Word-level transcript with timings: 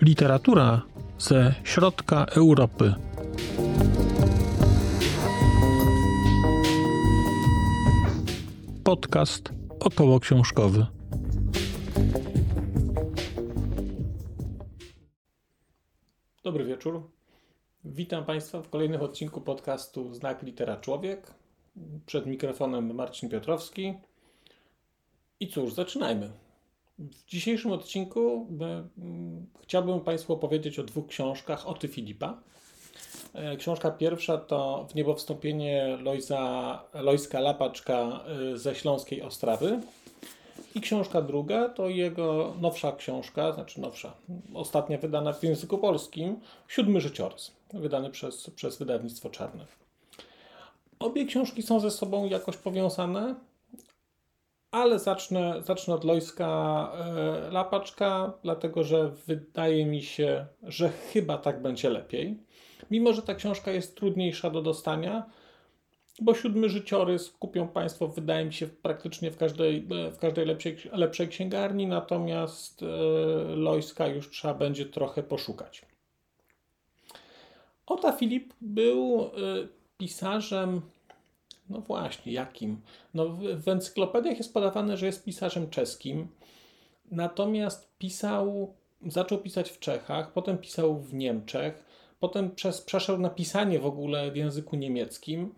Literatura 0.00 0.82
ze 1.18 1.54
środka 1.64 2.24
Europy. 2.24 2.94
Podcast 8.84 9.52
około 9.80 10.20
książkowy. 10.20 10.86
Dobry 16.44 16.64
wieczór. 16.64 17.17
Witam 17.98 18.24
Państwa 18.24 18.62
w 18.62 18.68
kolejnym 18.68 19.00
odcinku 19.00 19.40
podcastu 19.40 20.14
Znak 20.14 20.42
Litera 20.42 20.76
Człowiek. 20.76 21.34
Przed 22.06 22.26
mikrofonem 22.26 22.94
Marcin 22.94 23.28
Piotrowski. 23.28 23.94
I 25.40 25.48
cóż, 25.48 25.72
zaczynajmy. 25.72 26.30
W 26.98 27.24
dzisiejszym 27.26 27.72
odcinku 27.72 28.46
mm, 28.50 29.46
chciałbym 29.62 30.00
Państwu 30.00 30.32
opowiedzieć 30.32 30.78
o 30.78 30.84
dwóch 30.84 31.06
książkach 31.06 31.66
Oty 31.66 31.88
Filipa. 31.88 32.38
E, 33.34 33.56
książka 33.56 33.90
pierwsza 33.90 34.38
to 34.38 34.86
W 34.90 34.94
niebo 34.94 35.14
wstąpienie 35.14 35.98
Lojza, 36.02 36.82
Lojska 36.94 37.40
Lapaczka 37.40 38.24
e, 38.52 38.58
ze 38.58 38.74
Śląskiej 38.74 39.22
Ostrawy. 39.22 39.80
I 40.74 40.80
książka 40.80 41.22
druga 41.22 41.68
to 41.68 41.88
jego 41.88 42.54
nowsza 42.60 42.92
książka, 42.92 43.52
znaczy 43.52 43.80
nowsza, 43.80 44.12
ostatnia 44.54 44.98
wydana 44.98 45.32
w 45.32 45.42
języku 45.42 45.78
polskim, 45.78 46.40
Siódmy 46.68 47.00
Życiorys, 47.00 47.57
wydany 47.72 48.10
przez, 48.10 48.50
przez 48.50 48.78
wydawnictwo 48.78 49.30
Czarne. 49.30 49.66
Obie 50.98 51.26
książki 51.26 51.62
są 51.62 51.80
ze 51.80 51.90
sobą 51.90 52.26
jakoś 52.26 52.56
powiązane, 52.56 53.34
ale 54.70 54.98
zacznę, 54.98 55.62
zacznę 55.62 55.94
od 55.94 56.04
Lojska 56.04 56.92
e, 56.94 57.50
Lapaczka, 57.50 58.32
dlatego 58.42 58.84
że 58.84 59.10
wydaje 59.26 59.86
mi 59.86 60.02
się, 60.02 60.46
że 60.62 60.88
chyba 60.88 61.38
tak 61.38 61.62
będzie 61.62 61.90
lepiej. 61.90 62.38
Mimo, 62.90 63.12
że 63.12 63.22
ta 63.22 63.34
książka 63.34 63.70
jest 63.70 63.96
trudniejsza 63.96 64.50
do 64.50 64.62
dostania, 64.62 65.26
bo 66.20 66.34
siódmy 66.34 66.68
życiorys 66.68 67.30
kupią 67.30 67.68
Państwo, 67.68 68.08
wydaje 68.08 68.44
mi 68.44 68.52
się, 68.52 68.66
praktycznie 68.66 69.30
w 69.30 69.36
każdej, 69.36 69.88
w 70.12 70.18
każdej 70.18 70.46
lepszej, 70.46 70.76
lepszej 70.92 71.28
księgarni, 71.28 71.86
natomiast 71.86 72.82
e, 72.82 72.86
Lojska 73.56 74.06
już 74.06 74.30
trzeba 74.30 74.54
będzie 74.54 74.86
trochę 74.86 75.22
poszukać. 75.22 75.87
Ota 77.88 78.12
Filip 78.12 78.54
był 78.60 79.30
pisarzem 79.98 80.80
no 81.70 81.80
właśnie, 81.80 82.32
jakim? 82.32 82.80
No 83.14 83.28
w 83.56 83.68
encyklopediach 83.68 84.38
jest 84.38 84.54
podawane, 84.54 84.96
że 84.96 85.06
jest 85.06 85.24
pisarzem 85.24 85.70
czeskim, 85.70 86.28
natomiast 87.10 87.98
pisał, 87.98 88.74
zaczął 89.06 89.38
pisać 89.38 89.70
w 89.70 89.78
Czechach, 89.78 90.32
potem 90.32 90.58
pisał 90.58 90.98
w 90.98 91.14
Niemczech, 91.14 91.84
potem 92.20 92.50
przez, 92.50 92.80
przeszedł 92.80 93.18
na 93.18 93.30
pisanie 93.30 93.78
w 93.78 93.86
ogóle 93.86 94.30
w 94.30 94.36
języku 94.36 94.76
niemieckim. 94.76 95.54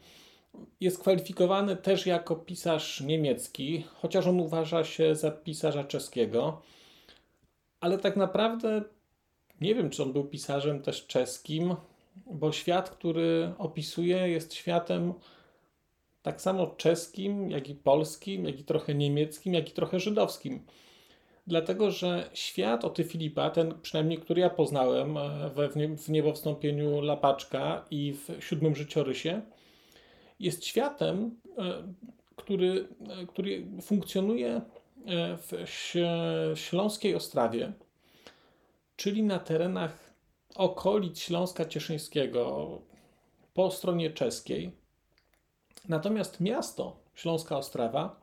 Jest 0.81 0.99
kwalifikowany 0.99 1.77
też 1.77 2.07
jako 2.07 2.37
pisarz 2.37 3.01
niemiecki, 3.01 3.85
chociaż 3.95 4.27
on 4.27 4.41
uważa 4.41 4.85
się 4.85 5.15
za 5.15 5.31
pisarza 5.31 5.85
czeskiego, 5.85 6.63
ale 7.81 7.99
tak 7.99 8.17
naprawdę 8.17 8.83
nie 9.61 9.75
wiem, 9.75 9.91
czy 9.91 10.03
on 10.03 10.13
był 10.13 10.25
pisarzem 10.25 10.83
też 10.83 11.07
czeskim, 11.07 11.77
bo 12.27 12.53
świat, 12.53 12.91
który 12.91 13.53
opisuje, 13.59 14.29
jest 14.29 14.55
światem 14.55 15.15
tak 16.23 16.41
samo 16.41 16.67
czeskim, 16.67 17.51
jak 17.51 17.69
i 17.69 17.75
polskim, 17.75 18.45
jak 18.45 18.61
i 18.61 18.65
trochę 18.65 18.95
niemieckim, 18.95 19.55
jak 19.55 19.69
i 19.69 19.73
trochę 19.73 20.01
żydowskim. 20.01 20.65
Dlatego, 21.47 21.91
że 21.91 22.31
świat 22.35 22.85
Oty 22.85 23.05
Filipa, 23.05 23.51
ten 23.51 23.75
przynajmniej, 23.83 24.19
który 24.19 24.41
ja 24.41 24.51
poznałem 24.51 25.17
e, 25.17 25.51
we, 25.55 25.69
w 25.97 26.09
niebowstąpieniu 26.09 27.01
Lapaczka 27.01 27.85
i 27.91 28.13
w 28.13 28.45
siódmym 28.45 28.77
życiorysie, 28.77 29.43
jest 30.41 30.65
światem, 30.65 31.41
e, 31.59 31.83
który, 32.37 32.89
e, 33.23 33.27
który 33.27 33.67
funkcjonuje 33.83 34.61
w 35.37 35.65
Śląskiej 36.55 37.15
Ostrawie, 37.15 37.73
czyli 38.97 39.23
na 39.23 39.39
terenach 39.39 40.10
okolic 40.55 41.19
Śląska 41.19 41.65
Cieszyńskiego 41.65 42.69
po 43.55 43.71
stronie 43.71 44.11
czeskiej. 44.11 44.71
Natomiast 45.89 46.41
miasto 46.41 46.97
Śląska 47.15 47.59
Ostrawa 47.59 48.21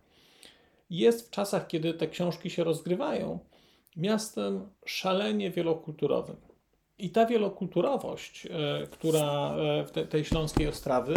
jest 0.89 1.27
w 1.27 1.29
czasach, 1.29 1.67
kiedy 1.67 1.93
te 1.93 2.07
książki 2.07 2.49
się 2.49 2.63
rozgrywają, 2.63 3.39
miastem 3.97 4.69
szalenie 4.85 5.51
wielokulturowym. 5.51 6.35
I 6.99 7.09
ta 7.09 7.25
wielokulturowość, 7.25 8.45
e, 8.45 8.88
która 8.91 9.55
e, 9.55 9.85
w 9.85 10.09
tej 10.09 10.25
Śląskiej 10.25 10.67
Ostrawy 10.67 11.13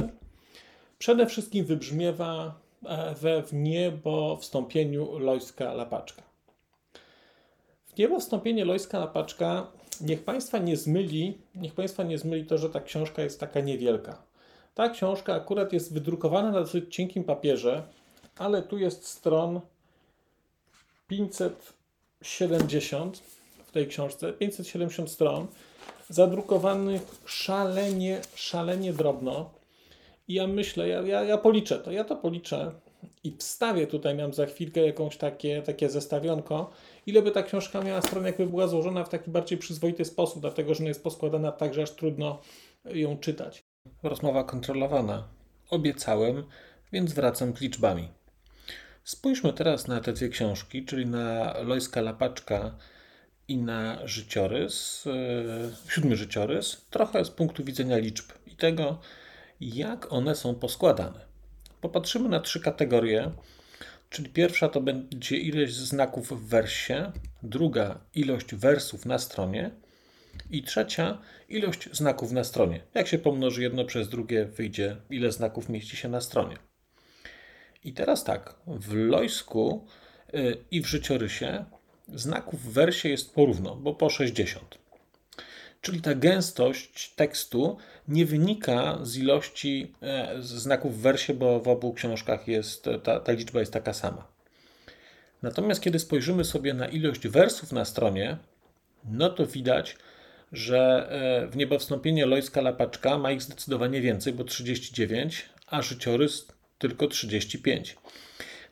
przede 0.99 1.27
wszystkim 1.27 1.65
wybrzmiewa 1.65 2.61
e, 2.87 3.15
we 3.15 3.43
w 3.43 3.53
niebo 3.53 4.37
wstąpieniu 4.37 5.19
Lojska 5.19 5.73
Lapaczka. 5.75 6.23
W 7.87 7.99
niebo 7.99 8.21
wstąpienie 8.21 8.65
Lojska 8.65 8.99
Lapaczka 8.99 9.67
niech 10.01 10.25
Państwa 10.25 10.59
nie 10.59 10.77
zmyli, 10.77 11.39
niech 11.55 11.75
Państwa 11.75 12.03
nie 12.03 12.19
zmyli 12.19 12.45
to, 12.45 12.59
że 12.59 12.71
ta 12.71 12.81
książka 12.81 13.23
jest 13.23 13.41
taka 13.41 13.61
niewielka. 13.61 14.23
Ta 14.75 14.89
książka 14.89 15.35
akurat 15.35 15.73
jest 15.73 15.95
wydrukowana 15.95 16.51
na 16.51 16.61
dosyć 16.61 16.95
cienkim 16.95 17.25
papierze, 17.25 17.83
ale 18.39 18.63
tu 18.63 18.79
jest 18.79 19.07
stron 19.07 19.61
570 21.09 23.23
w 23.67 23.73
tej 23.73 23.87
książce, 23.87 24.33
570 24.33 25.11
stron, 25.11 25.47
zadrukowanych 26.09 27.03
szalenie, 27.27 28.21
szalenie 28.35 28.93
drobno. 28.93 29.51
I 30.29 30.35
ja 30.35 30.47
myślę, 30.47 30.89
ja, 30.89 31.03
ja, 31.03 31.25
ja 31.25 31.39
policzę 31.39 31.79
to, 31.79 31.93
ja 31.93 32.05
to 32.05 32.17
policzę 32.17 32.73
i 33.25 33.37
wstawię 33.39 33.87
tutaj 33.87 34.17
nam 34.17 34.35
za 34.35 34.47
chwilkę 34.47 34.81
jakąś 34.81 35.17
takie, 35.17 35.63
takie 35.63 35.91
zestawionko, 35.91 36.71
ile 37.07 37.23
by 37.23 37.31
ta 37.31 37.43
książka 37.43 37.81
miała 37.81 38.03
stron, 38.03 38.25
jakby 38.25 38.47
była 38.47 38.67
złożona 38.67 39.05
w 39.05 39.09
taki 39.09 39.31
bardziej 39.31 39.59
przyzwoity 39.59 40.05
sposób, 40.05 40.41
dlatego 40.41 40.75
że 40.75 40.81
ona 40.81 40.89
jest 40.89 41.03
poskładana 41.03 41.53
tak, 41.53 41.75
że 41.75 41.83
aż 41.83 41.91
trudno 41.91 42.41
ją 42.85 43.19
czytać. 43.19 43.63
Rozmowa 44.03 44.45
kontrolowana. 44.45 45.29
Obiecałem, 45.71 46.45
więc 46.93 47.13
wracam 47.13 47.57
z 47.57 47.61
liczbami. 47.61 48.09
Spójrzmy 49.05 49.53
teraz 49.53 49.89
na 49.89 50.01
te 50.01 50.13
dwie 50.13 50.29
książki, 50.29 50.85
czyli 50.85 51.07
na 51.07 51.55
Lojska 51.63 52.01
Lapaczka 52.01 52.75
i 53.49 53.57
na 53.57 54.07
życiorys, 54.07 55.05
yy, 55.05 55.93
siódmy 55.93 56.17
życiorys, 56.17 56.87
trochę 56.91 57.25
z 57.25 57.31
punktu 57.31 57.65
widzenia 57.65 57.99
liczb 57.99 58.33
i 58.47 58.57
tego, 58.57 58.99
jak 59.61 60.13
one 60.13 60.35
są 60.35 60.55
poskładane. 60.55 61.21
Popatrzymy 61.81 62.29
na 62.29 62.41
trzy 62.41 62.61
kategorie, 62.61 63.31
czyli 64.11 64.29
pierwsza 64.29 64.69
to 64.69 64.81
będzie 64.81 65.37
ilość 65.37 65.75
znaków 65.75 66.29
w 66.29 66.49
wersie, 66.49 67.13
druga 67.43 68.01
ilość 68.15 68.55
wersów 68.55 69.07
na 69.07 69.19
stronie, 69.19 69.71
i 70.51 70.63
trzecia, 70.63 71.19
ilość 71.49 71.89
znaków 71.93 72.33
na 72.33 72.45
stronie. 72.45 72.81
Jak 72.95 73.07
się 73.07 73.19
pomnoży 73.19 73.63
jedno 73.63 73.85
przez 73.85 74.09
drugie, 74.09 74.45
wyjdzie, 74.45 74.97
ile 75.11 75.33
znaków 75.33 75.69
mieści 75.69 75.97
się 75.97 76.09
na 76.09 76.21
stronie. 76.21 76.57
I 77.85 77.93
teraz 77.93 78.25
tak, 78.25 78.55
w 78.67 78.95
Lojsku 78.95 79.87
y, 80.35 80.57
i 80.71 80.81
w 80.81 80.87
życiorysie 80.87 81.65
znaków 82.09 82.63
w 82.63 82.73
wersie 82.73 83.09
jest 83.09 83.35
porówno, 83.35 83.77
bo 83.77 83.95
po 83.95 84.11
60. 84.11 84.80
Czyli 85.81 86.01
ta 86.01 86.15
gęstość 86.15 87.15
tekstu 87.17 87.77
nie 88.09 88.27
wynika 88.27 88.99
z 89.03 89.17
ilości 89.17 89.95
e, 90.03 90.35
znaków 90.43 90.99
w 90.99 91.01
wersie, 91.01 91.35
bo 91.35 91.61
w 91.61 91.69
obu 91.69 91.93
książkach 91.93 92.49
jest, 92.49 92.85
ta, 93.03 93.21
ta 93.21 93.33
liczba 93.33 93.61
jest 93.61 93.73
taka 93.73 93.93
sama. 93.93 94.27
Natomiast 95.43 95.81
kiedy 95.81 95.99
spojrzymy 95.99 96.45
sobie 96.45 96.75
na 96.75 96.89
ilość 96.89 97.29
wersów 97.29 97.73
na 97.73 97.85
stronie, 97.85 98.37
no 99.05 99.31
to 99.31 99.47
widać, 99.47 99.97
że 100.53 101.09
e, 101.11 101.47
w 101.47 101.57
niebowstąpienie 101.57 102.27
Lojska 102.27 102.61
Lapaczka 102.61 103.19
ma 103.19 103.33
ich 103.33 103.43
zdecydowanie 103.43 104.01
więcej, 104.01 104.33
bo 104.33 104.45
39, 104.45 105.49
a 105.67 105.83
życiorys 105.83 106.49
tylko 106.79 107.07
35. 107.07 107.97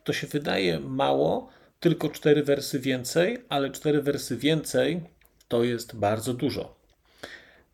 To 0.03 0.13
się 0.13 0.27
wydaje 0.27 0.79
mało, 0.79 1.49
tylko 1.79 2.09
4 2.09 2.43
wersy 2.43 2.79
więcej, 2.79 3.37
ale 3.49 3.69
4 3.69 4.01
wersy 4.01 4.37
więcej 4.37 5.01
to 5.47 5.63
jest 5.63 5.95
bardzo 5.95 6.33
dużo. 6.33 6.78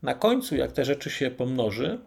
Na 0.06 0.14
końcu, 0.14 0.56
jak 0.56 0.72
te 0.72 0.86
rzeczy 0.86 1.10
się 1.10 1.32
pomnoży, 1.32 2.00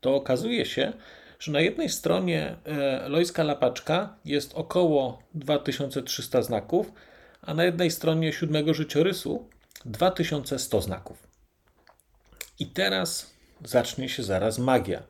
to 0.00 0.14
okazuje 0.14 0.66
się, 0.66 0.92
że 1.38 1.52
na 1.52 1.60
jednej 1.60 1.88
stronie 1.88 2.56
e, 2.64 3.08
Lojska 3.08 3.42
Lapaczka 3.42 4.16
jest 4.24 4.54
około 4.54 5.22
2300 5.34 6.42
znaków, 6.42 6.92
a 7.42 7.54
na 7.54 7.64
jednej 7.64 7.90
stronie 7.90 8.32
siódmego 8.32 8.74
życiorysu 8.74 9.48
2100 9.84 10.80
znaków. 10.80 11.26
I 12.58 12.66
teraz 12.66 13.34
zacznie 13.64 14.08
się 14.08 14.22
zaraz 14.22 14.58
magia. 14.58 15.02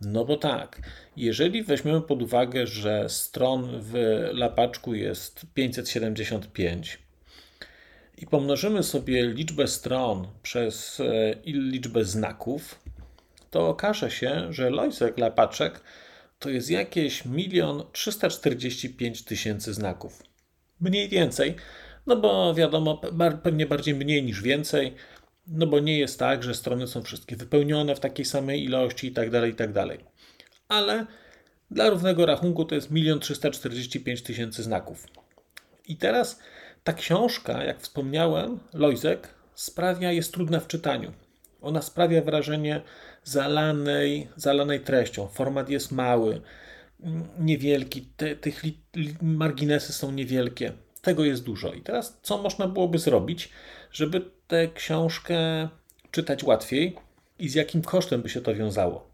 No 0.00 0.24
bo 0.24 0.36
tak, 0.36 0.82
jeżeli 1.16 1.62
weźmiemy 1.62 2.00
pod 2.00 2.22
uwagę, 2.22 2.66
że 2.66 3.08
stron 3.08 3.80
w 3.80 3.94
lapaczku 4.32 4.94
jest 4.94 5.46
575 5.54 7.03
i 8.18 8.26
pomnożymy 8.26 8.82
sobie 8.82 9.26
liczbę 9.26 9.68
stron 9.68 10.28
przez 10.42 11.00
e, 11.00 11.34
liczbę 11.44 12.04
znaków, 12.04 12.82
to 13.50 13.68
okaże 13.68 14.10
się, 14.10 14.52
że 14.52 14.70
Lojzek 14.70 15.18
lapaczek 15.18 15.80
to 16.38 16.50
jest 16.50 16.70
jakieś 16.70 17.22
1 17.36 17.82
345 17.92 19.24
tysięcy 19.24 19.74
znaków. 19.74 20.22
Mniej 20.80 21.08
więcej, 21.08 21.54
no 22.06 22.16
bo 22.16 22.54
wiadomo, 22.54 23.00
pewnie 23.42 23.66
bardziej 23.66 23.94
mniej 23.94 24.22
niż 24.22 24.42
więcej, 24.42 24.94
no 25.46 25.66
bo 25.66 25.80
nie 25.80 25.98
jest 25.98 26.18
tak, 26.18 26.42
że 26.42 26.54
strony 26.54 26.86
są 26.86 27.02
wszystkie 27.02 27.36
wypełnione 27.36 27.96
w 27.96 28.00
takiej 28.00 28.24
samej 28.24 28.64
ilości 28.64 29.06
i 29.06 29.12
tak 29.12 29.30
dalej, 29.30 29.50
i 29.50 29.54
tak. 29.54 29.70
Ale 30.68 31.06
dla 31.70 31.90
równego 31.90 32.26
rachunku 32.26 32.64
to 32.64 32.74
jest 32.74 32.92
1 32.92 33.20
345 33.20 34.22
tysięcy 34.22 34.62
znaków. 34.62 35.06
I 35.88 35.96
teraz 35.96 36.40
ta 36.84 36.92
książka, 36.92 37.64
jak 37.64 37.80
wspomniałem, 37.80 38.58
Lojzek, 38.74 39.28
sprawia, 39.54 40.12
jest 40.12 40.32
trudna 40.32 40.60
w 40.60 40.66
czytaniu. 40.66 41.12
Ona 41.62 41.82
sprawia 41.82 42.22
wrażenie 42.22 42.82
zalanej, 43.24 44.28
zalanej 44.36 44.80
treścią. 44.80 45.28
Format 45.28 45.68
jest 45.70 45.92
mały, 45.92 46.40
niewielki, 47.38 48.08
te, 48.16 48.36
tych 48.36 48.64
li, 48.64 48.78
marginesy 49.22 49.92
są 49.92 50.12
niewielkie. 50.12 50.72
Tego 51.02 51.24
jest 51.24 51.44
dużo. 51.44 51.72
I 51.72 51.80
teraz 51.80 52.18
co 52.22 52.38
można 52.38 52.68
byłoby 52.68 52.98
zrobić, 52.98 53.48
żeby 53.92 54.30
tę 54.46 54.68
książkę 54.68 55.68
czytać 56.10 56.44
łatwiej 56.44 56.96
i 57.38 57.48
z 57.48 57.54
jakim 57.54 57.82
kosztem 57.82 58.22
by 58.22 58.28
się 58.28 58.40
to 58.40 58.54
wiązało? 58.54 59.10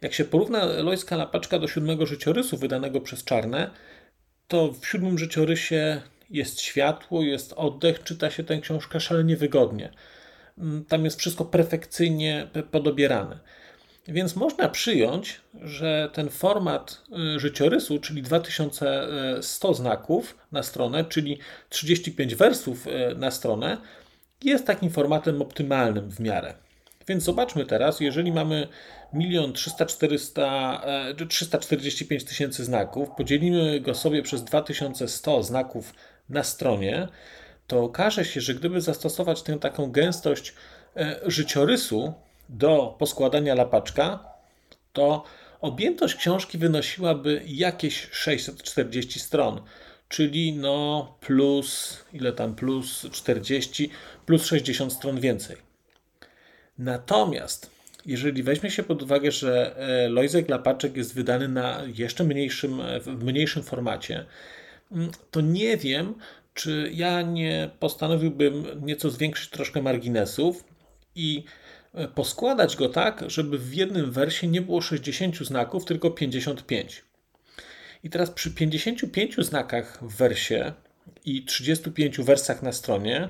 Jak 0.00 0.14
się 0.14 0.24
porówna 0.24 0.64
Lojska 0.64 1.16
Lapaczka 1.16 1.58
do 1.58 1.68
siódmego 1.68 2.06
życiorysu 2.06 2.56
wydanego 2.56 3.00
przez 3.00 3.24
Czarne, 3.24 3.70
to 4.48 4.72
w 4.72 4.86
siódmym 4.86 5.18
życiorysie 5.18 6.02
jest 6.30 6.60
światło, 6.60 7.22
jest 7.22 7.52
oddech, 7.52 8.02
czyta 8.02 8.30
się 8.30 8.44
tę 8.44 8.58
książkę 8.58 9.00
szalenie 9.00 9.36
wygodnie. 9.36 9.90
Mm, 10.58 10.84
tam 10.84 11.04
jest 11.04 11.18
wszystko 11.18 11.44
perfekcyjnie 11.44 12.48
podobierane. 12.70 13.38
Więc 14.08 14.36
można 14.36 14.68
przyjąć, 14.68 15.40
że 15.60 16.10
ten 16.12 16.28
format 16.28 17.02
y, 17.36 17.40
życiorysu, 17.40 17.98
czyli 17.98 18.22
2100 18.22 19.74
znaków 19.74 20.38
na 20.52 20.62
stronę, 20.62 21.04
czyli 21.04 21.38
35 21.68 22.34
wersów 22.34 22.86
y, 22.86 22.90
na 23.16 23.30
stronę, 23.30 23.76
jest 24.44 24.66
takim 24.66 24.90
formatem 24.90 25.42
optymalnym 25.42 26.10
w 26.10 26.20
miarę. 26.20 26.54
Więc 27.08 27.24
zobaczmy 27.24 27.66
teraz, 27.66 28.00
jeżeli 28.00 28.32
mamy 28.32 28.68
1 29.14 29.52
345 31.28 32.24
tysięcy 32.24 32.64
znaków, 32.64 33.08
podzielimy 33.16 33.80
go 33.80 33.94
sobie 33.94 34.22
przez 34.22 34.44
2100 34.44 35.42
znaków 35.42 35.94
na 36.30 36.44
stronie, 36.44 37.08
to 37.66 37.82
okaże 37.82 38.24
się, 38.24 38.40
że 38.40 38.54
gdyby 38.54 38.80
zastosować 38.80 39.42
tę 39.42 39.58
taką 39.58 39.92
gęstość 39.92 40.54
e, 40.96 41.20
życiorysu 41.26 42.14
do 42.48 42.96
poskładania 42.98 43.54
lapaczka, 43.54 44.24
to 44.92 45.24
objętość 45.60 46.14
książki 46.14 46.58
wynosiłaby 46.58 47.42
jakieś 47.46 48.08
640 48.12 49.20
stron, 49.20 49.60
czyli 50.08 50.52
no 50.52 51.14
plus, 51.20 51.98
ile 52.12 52.32
tam, 52.32 52.54
plus 52.54 53.06
40, 53.12 53.90
plus 54.26 54.46
60 54.46 54.92
stron 54.92 55.20
więcej. 55.20 55.56
Natomiast 56.78 57.70
jeżeli 58.06 58.42
weźmie 58.42 58.70
się 58.70 58.82
pod 58.82 59.02
uwagę, 59.02 59.32
że 59.32 59.76
e, 59.76 60.08
Lojzek 60.08 60.48
Lapaczek 60.48 60.96
jest 60.96 61.14
wydany 61.14 61.48
na 61.48 61.82
jeszcze 61.94 62.24
mniejszym, 62.24 62.82
w 63.00 63.24
mniejszym 63.24 63.62
formacie, 63.62 64.24
to 65.30 65.40
nie 65.40 65.76
wiem, 65.76 66.14
czy 66.54 66.90
ja 66.94 67.22
nie 67.22 67.70
postanowiłbym 67.78 68.64
nieco 68.82 69.10
zwiększyć 69.10 69.50
troszkę 69.50 69.82
marginesów 69.82 70.64
i 71.14 71.44
e, 71.94 72.08
poskładać 72.08 72.76
go 72.76 72.88
tak, 72.88 73.24
żeby 73.26 73.58
w 73.58 73.74
jednym 73.74 74.10
wersie 74.10 74.46
nie 74.46 74.60
było 74.60 74.80
60 74.80 75.36
znaków, 75.36 75.84
tylko 75.84 76.10
55. 76.10 77.04
I 78.04 78.10
teraz 78.10 78.30
przy 78.30 78.50
55 78.50 79.36
znakach 79.36 79.98
w 80.02 80.16
wersie 80.16 80.72
i 81.24 81.44
35 81.44 82.18
wersach 82.18 82.62
na 82.62 82.72
stronie, 82.72 83.28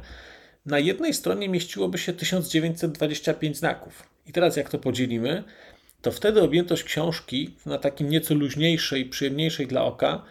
na 0.67 0.79
jednej 0.79 1.15
stronie 1.15 1.49
mieściłoby 1.49 1.99
się 1.99 2.13
1925 2.13 3.57
znaków. 3.57 4.11
I 4.27 4.33
teraz 4.33 4.57
jak 4.57 4.71
to 4.71 4.79
podzielimy, 4.79 5.45
to 6.03 6.13
wtedy 6.13 6.43
objętość 6.43 6.85
książki 6.85 7.55
na 7.67 7.79
takim 7.79 8.11
nieco 8.11 8.35
luźniejszej, 8.35 9.05
przyjemniejszej 9.05 9.67
dla 9.67 9.85
oka 9.85 10.23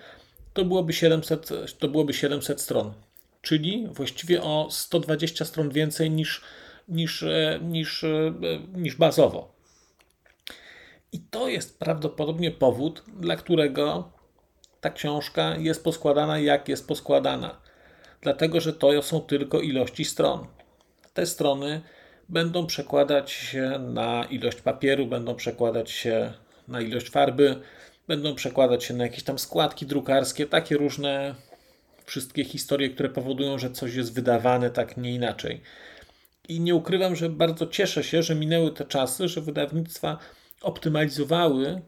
to 0.54 0.66
byłoby 0.66 0.94
700, 0.94 1.50
to 1.80 1.88
byłoby 1.88 2.14
700 2.14 2.62
stron, 2.62 2.94
czyli 3.42 3.88
właściwie 3.92 4.44
o 4.44 4.68
120 4.72 5.46
stron 5.46 5.70
więcej 5.70 6.12
niż, 6.12 6.42
niż, 6.88 7.24
e, 7.24 7.60
niż, 7.62 8.04
e, 8.04 8.34
niż 8.74 8.96
bazowo. 8.96 9.60
I 11.12 11.20
to 11.20 11.48
jest 11.48 11.80
prawdopodobnie 11.80 12.52
powód, 12.52 13.04
dla 13.20 13.36
którego 13.36 14.12
ta 14.82 14.90
książka 14.90 15.56
jest 15.58 15.84
poskładana 15.84 16.40
jak 16.40 16.70
jest 16.70 16.88
poskładana. 16.88 17.62
Dlatego, 18.22 18.62
że 18.62 18.74
to 18.74 19.02
są 19.02 19.22
tylko 19.22 19.62
ilości 19.62 20.06
stron. 20.06 20.48
Te 21.14 21.26
strony 21.26 21.82
będą 22.30 22.66
przekładać 22.66 23.32
się 23.32 23.80
na 23.80 24.24
ilość 24.24 24.62
papieru, 24.62 25.08
będą 25.08 25.36
przekładać 25.36 25.92
się 25.92 26.34
na 26.68 26.82
ilość 26.82 27.10
farby, 27.10 27.56
będą 28.10 28.36
przekładać 28.36 28.84
się 28.84 28.94
na 28.94 29.04
jakieś 29.04 29.24
tam 29.24 29.40
składki 29.40 29.86
drukarskie, 29.86 30.46
takie 30.46 30.78
różne 30.78 31.36
wszystkie 32.06 32.44
historie, 32.44 32.90
które 32.90 33.10
powodują, 33.10 33.58
że 33.58 33.72
coś 33.72 33.96
jest 33.96 34.14
wydawane 34.14 34.70
tak 34.70 34.98
nie 34.98 35.14
inaczej. 35.14 35.62
I 36.48 36.60
nie 36.60 36.76
ukrywam, 36.76 37.16
że 37.16 37.30
bardzo 37.30 37.68
cieszę 37.68 38.04
się, 38.04 38.24
że 38.24 38.36
minęły 38.36 38.72
te 38.72 38.86
czasy, 38.86 39.28
że 39.28 39.42
wydawnictwa 39.42 40.18
optymalizowały 40.62 41.82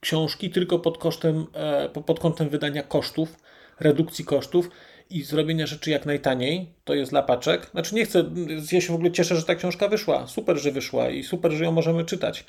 książki 0.00 0.50
tylko 0.50 0.78
pod, 0.78 0.98
kosztem, 0.98 1.46
e, 1.54 1.88
pod 1.88 2.20
kątem 2.20 2.48
wydania 2.48 2.82
kosztów, 2.82 3.36
redukcji 3.80 4.24
kosztów 4.24 4.70
i 5.10 5.22
zrobienia 5.22 5.66
rzeczy 5.66 5.90
jak 5.90 6.06
najtaniej. 6.06 6.72
To 6.84 6.94
jest 6.94 7.12
lapaczek. 7.12 7.66
Znaczy 7.70 7.94
nie 7.94 8.04
chcę, 8.04 8.24
ja 8.72 8.80
się 8.80 8.92
w 8.92 8.96
ogóle 8.96 9.12
cieszę, 9.12 9.36
że 9.36 9.42
ta 9.42 9.54
książka 9.54 9.88
wyszła. 9.88 10.26
Super, 10.26 10.56
że 10.58 10.72
wyszła 10.72 11.10
i 11.10 11.24
super, 11.24 11.52
że 11.52 11.64
ją 11.64 11.72
możemy 11.72 12.04
czytać. 12.04 12.44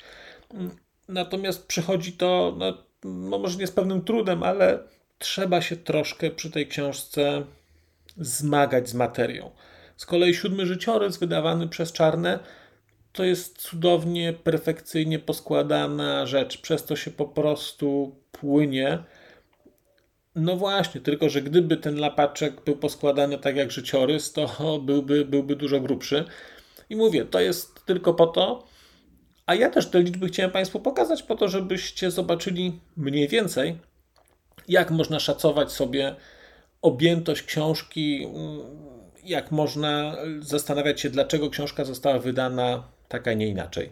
Natomiast 1.10 1.66
przychodzi 1.66 2.12
to, 2.12 2.54
no, 2.58 2.84
no 3.04 3.38
może 3.38 3.58
nie 3.58 3.66
z 3.66 3.72
pewnym 3.72 4.02
trudem, 4.02 4.42
ale 4.42 4.78
trzeba 5.18 5.62
się 5.62 5.76
troszkę 5.76 6.30
przy 6.30 6.50
tej 6.50 6.66
książce 6.66 7.42
zmagać 8.16 8.88
z 8.88 8.94
materią. 8.94 9.50
Z 9.96 10.06
kolei 10.06 10.34
siódmy 10.34 10.66
życiorys 10.66 11.18
wydawany 11.18 11.68
przez 11.68 11.92
Czarne 11.92 12.38
to 13.12 13.24
jest 13.24 13.58
cudownie, 13.58 14.32
perfekcyjnie 14.32 15.18
poskładana 15.18 16.26
rzecz, 16.26 16.60
przez 16.60 16.84
to 16.84 16.96
się 16.96 17.10
po 17.10 17.24
prostu 17.24 18.16
płynie. 18.32 18.98
No 20.34 20.56
właśnie, 20.56 21.00
tylko 21.00 21.28
że 21.28 21.42
gdyby 21.42 21.76
ten 21.76 21.98
lapaczek 21.98 22.64
był 22.64 22.76
poskładany 22.76 23.38
tak 23.38 23.56
jak 23.56 23.70
życiorys, 23.70 24.32
to 24.32 24.48
byłby, 24.86 25.24
byłby 25.24 25.56
dużo 25.56 25.80
grubszy. 25.80 26.24
I 26.90 26.96
mówię, 26.96 27.24
to 27.24 27.40
jest 27.40 27.86
tylko 27.86 28.14
po 28.14 28.26
to, 28.26 28.66
a 29.50 29.54
ja 29.54 29.70
też 29.70 29.86
te 29.86 30.02
liczby 30.02 30.28
chciałem 30.28 30.50
Państwu 30.50 30.80
pokazać, 30.80 31.22
po 31.22 31.36
to, 31.36 31.48
żebyście 31.48 32.10
zobaczyli 32.10 32.80
mniej 32.96 33.28
więcej, 33.28 33.78
jak 34.68 34.90
można 34.90 35.20
szacować 35.20 35.72
sobie 35.72 36.16
objętość 36.82 37.42
książki, 37.42 38.28
jak 39.24 39.50
można 39.50 40.16
zastanawiać 40.40 41.00
się, 41.00 41.10
dlaczego 41.10 41.50
książka 41.50 41.84
została 41.84 42.18
wydana 42.18 42.82
tak, 43.08 43.28
a 43.28 43.32
nie 43.32 43.48
inaczej. 43.48 43.90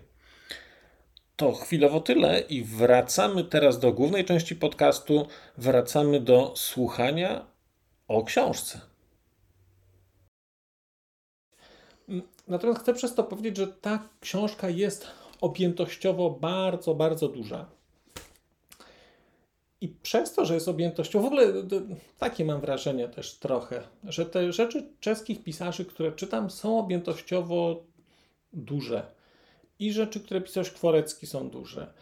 To 1.36 1.52
chwilowo 1.52 2.00
tyle 2.00 2.40
i 2.40 2.64
wracamy 2.64 3.44
teraz 3.44 3.78
do 3.78 3.92
głównej 3.92 4.24
części 4.24 4.56
podcastu. 4.56 5.26
Wracamy 5.56 6.20
do 6.20 6.52
słuchania 6.56 7.46
o 8.08 8.24
książce. 8.24 8.80
Natomiast 12.48 12.80
chcę 12.80 12.94
przez 12.94 13.14
to 13.14 13.24
powiedzieć, 13.24 13.56
że 13.56 13.66
ta 13.66 14.08
książka 14.20 14.68
jest 14.68 15.06
objętościowo 15.40 16.30
bardzo, 16.30 16.94
bardzo 16.94 17.28
duża. 17.28 17.66
I 19.80 19.88
przez 19.88 20.34
to, 20.34 20.44
że 20.44 20.54
jest 20.54 20.68
objętościowo, 20.68 21.24
w 21.24 21.26
ogóle 21.26 21.52
takie 22.18 22.44
mam 22.44 22.60
wrażenie 22.60 23.08
też 23.08 23.34
trochę, 23.34 23.82
że 24.04 24.26
te 24.26 24.52
rzeczy 24.52 24.88
czeskich 25.00 25.42
pisarzy, 25.42 25.84
które 25.84 26.12
czytam, 26.12 26.50
są 26.50 26.78
objętościowo 26.78 27.84
duże. 28.52 29.06
I 29.78 29.92
rzeczy, 29.92 30.20
które 30.20 30.40
pisał 30.40 30.64
Szkworecki 30.64 31.26
są 31.26 31.50
duże. 31.50 31.92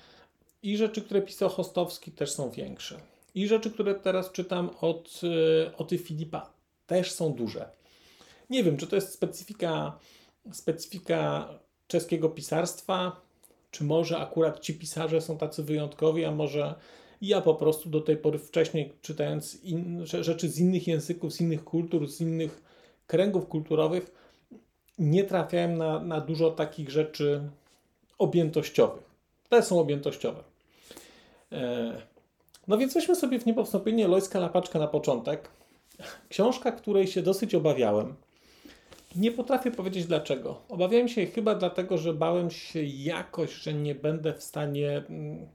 I 0.62 0.76
rzeczy, 0.76 1.02
które 1.02 1.22
pisał 1.22 1.48
Chostowski 1.48 2.12
też 2.12 2.32
są 2.32 2.50
większe. 2.50 3.00
I 3.34 3.46
rzeczy, 3.46 3.70
które 3.70 3.94
teraz 3.94 4.32
czytam 4.32 4.70
od, 4.80 5.20
e, 5.66 5.76
od 5.76 5.90
Filipa 5.90 6.50
też 6.86 7.12
są 7.12 7.32
duże. 7.32 7.68
Nie 8.50 8.64
wiem, 8.64 8.76
czy 8.76 8.86
to 8.86 8.96
jest 8.96 9.12
specyfika, 9.12 9.98
specyfika 10.52 11.48
czeskiego 11.86 12.28
pisarstwa, 12.28 13.25
czy 13.70 13.84
może 13.84 14.18
akurat 14.18 14.60
ci 14.60 14.74
pisarze 14.74 15.20
są 15.20 15.38
tacy 15.38 15.62
wyjątkowi, 15.62 16.24
a 16.24 16.30
może 16.30 16.74
ja 17.20 17.40
po 17.40 17.54
prostu 17.54 17.88
do 17.88 18.00
tej 18.00 18.16
pory 18.16 18.38
wcześniej 18.38 18.92
czytając 19.02 19.64
in, 19.64 20.06
rzeczy 20.06 20.48
z 20.48 20.58
innych 20.58 20.86
języków, 20.86 21.32
z 21.32 21.40
innych 21.40 21.64
kultur, 21.64 22.08
z 22.08 22.20
innych 22.20 22.62
kręgów 23.06 23.48
kulturowych, 23.48 24.12
nie 24.98 25.24
trafiałem 25.24 25.78
na, 25.78 26.00
na 26.00 26.20
dużo 26.20 26.50
takich 26.50 26.90
rzeczy 26.90 27.50
objętościowych. 28.18 29.02
Te 29.48 29.62
są 29.62 29.80
objętościowe. 29.80 30.44
E, 31.52 32.02
no 32.68 32.78
więc 32.78 32.94
weźmy 32.94 33.16
sobie 33.16 33.38
w 33.38 33.46
niepowstąpienie 33.46 34.08
Lojska 34.08 34.40
Lapaczka 34.40 34.78
na 34.78 34.88
początek. 34.88 35.48
Książka, 36.28 36.72
której 36.72 37.06
się 37.06 37.22
dosyć 37.22 37.54
obawiałem. 37.54 38.14
Nie 39.16 39.32
potrafię 39.32 39.70
powiedzieć 39.70 40.06
dlaczego. 40.06 40.62
Obawiałem 40.68 41.08
się 41.08 41.26
chyba 41.26 41.54
dlatego, 41.54 41.98
że 41.98 42.14
bałem 42.14 42.50
się 42.50 42.82
jakoś, 42.84 43.52
że 43.52 43.74
nie 43.74 43.94
będę 43.94 44.32
w 44.32 44.42
stanie 44.42 44.90
mm, 44.96 45.46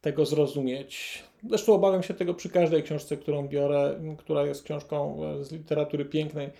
tego 0.00 0.26
zrozumieć. 0.26 1.22
Zresztą 1.48 1.74
obawiam 1.74 2.02
się 2.02 2.14
tego 2.14 2.34
przy 2.34 2.48
każdej 2.48 2.82
książce, 2.82 3.16
którą 3.16 3.48
biorę, 3.48 4.00
która 4.18 4.46
jest 4.46 4.62
książką 4.62 5.24
e, 5.24 5.44
z 5.44 5.52
literatury 5.52 6.04
pięknej. 6.04 6.50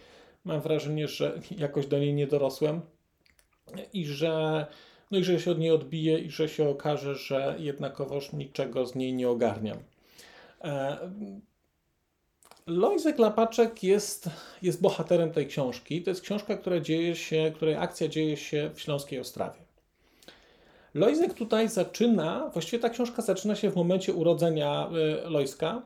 Mam 0.44 0.60
wrażenie, 0.60 1.08
że 1.08 1.40
jakoś 1.58 1.86
do 1.86 1.98
niej 1.98 2.14
nie 2.14 2.26
dorosłem 2.26 2.80
i 3.92 4.06
że, 4.06 4.66
no 5.10 5.18
i 5.18 5.24
że 5.24 5.40
się 5.40 5.50
od 5.50 5.58
niej 5.58 5.70
odbije 5.70 6.18
i 6.18 6.30
że 6.30 6.48
się 6.48 6.68
okaże, 6.68 7.14
że 7.14 7.56
jednakowoż 7.58 8.32
niczego 8.32 8.86
z 8.86 8.94
niej 8.94 9.12
nie 9.12 9.28
ogarniam. 9.28 9.78
Lojzek 12.70 13.18
Lapaczek 13.18 13.82
jest, 13.82 14.30
jest 14.62 14.80
bohaterem 14.80 15.32
tej 15.32 15.46
książki. 15.46 16.02
To 16.02 16.10
jest 16.10 16.20
książka, 16.20 16.56
która 16.56 16.80
dzieje 16.80 17.16
się, 17.16 17.52
której 17.54 17.74
akcja 17.74 18.08
dzieje 18.08 18.36
się 18.36 18.70
w 18.74 18.80
Śląskiej 18.80 19.20
Ostrawie. 19.20 19.60
Lojzek 20.94 21.34
tutaj 21.34 21.68
zaczyna, 21.68 22.50
właściwie 22.52 22.78
ta 22.78 22.90
książka 22.90 23.22
zaczyna 23.22 23.56
się 23.56 23.70
w 23.70 23.76
momencie 23.76 24.14
urodzenia 24.14 24.90
e, 25.26 25.30
Lojska. 25.30 25.82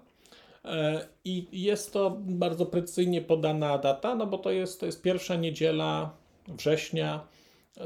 E, 0.64 1.06
I 1.24 1.46
jest 1.52 1.92
to 1.92 2.16
bardzo 2.20 2.66
precyzyjnie 2.66 3.22
podana 3.22 3.78
data, 3.78 4.14
no 4.14 4.26
bo 4.26 4.38
to 4.38 4.50
jest, 4.50 4.80
to 4.80 4.86
jest 4.86 5.02
pierwsza 5.02 5.36
niedziela 5.36 6.10
września 6.48 7.26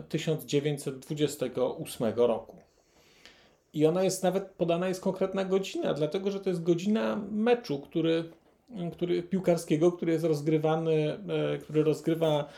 1928 0.09 2.13
roku. 2.17 2.57
I 3.73 3.87
ona 3.87 4.03
jest 4.03 4.23
nawet 4.23 4.51
podana 4.51 4.89
jest 4.89 5.01
konkretna 5.01 5.45
godzina, 5.45 5.95
dlatego 5.95 6.31
że 6.31 6.41
to 6.41 6.51
jest 6.51 6.63
godzina 6.63 7.21
meczu, 7.31 7.79
który, 7.79 8.25
który 8.93 9.23
piłkarskiego, 9.23 9.93
który 9.93 10.13
jest 10.13 10.25
rozgrywany, 10.25 11.19
e, 11.55 11.59
który 11.59 11.85
rozgrywa 11.85 12.49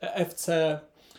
FC 0.00 0.78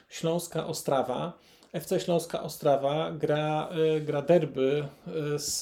Śląska 0.09 0.67
Ostrawa. 0.67 1.33
FC 1.73 1.99
Śląska 1.99 2.43
Ostrawa 2.43 3.11
gra, 3.11 3.69
y, 3.97 4.01
gra 4.01 4.21
derby 4.21 4.87
y, 5.35 5.39
z, 5.39 5.59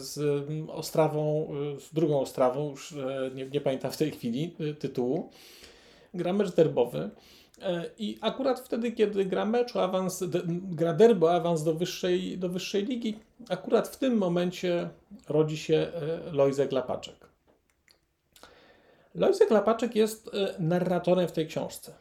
z 0.00 0.20
Ostrawą, 0.70 1.48
z 1.80 1.94
drugą 1.94 2.20
Ostrawą, 2.20 2.70
już 2.70 2.94
nie, 3.34 3.46
nie 3.46 3.60
pamiętam 3.60 3.90
w 3.90 3.96
tej 3.96 4.10
chwili 4.10 4.56
tytułu. 4.78 5.30
Gra 6.14 6.32
mecz 6.32 6.54
derbowy. 6.54 7.10
I 7.98 8.18
akurat 8.20 8.60
wtedy, 8.60 8.92
kiedy 8.92 9.24
gra 9.24 9.44
mecz 9.44 9.76
awans, 9.76 10.24
gra 10.62 10.92
derby 10.92 11.30
awans 11.30 11.64
do 11.64 11.74
wyższej, 11.74 12.38
do 12.38 12.48
wyższej 12.48 12.84
ligi, 12.84 13.18
akurat 13.48 13.88
w 13.88 13.96
tym 13.96 14.18
momencie 14.18 14.88
rodzi 15.28 15.56
się 15.56 15.92
Lojzek 16.32 16.72
Lapaczek. 16.72 17.25
Lojzek 19.16 19.50
Lapaczek 19.50 19.96
jest 19.96 20.30
narratorem 20.58 21.28
w 21.28 21.32
tej 21.32 21.46
książce. 21.46 21.92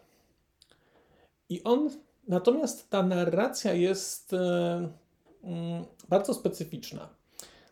I 1.49 1.63
on 1.63 1.89
Natomiast 2.27 2.89
ta 2.89 3.03
narracja 3.03 3.73
jest 3.73 4.33
e, 4.33 4.89
mm, 5.43 5.85
bardzo 6.09 6.33
specyficzna. 6.33 7.09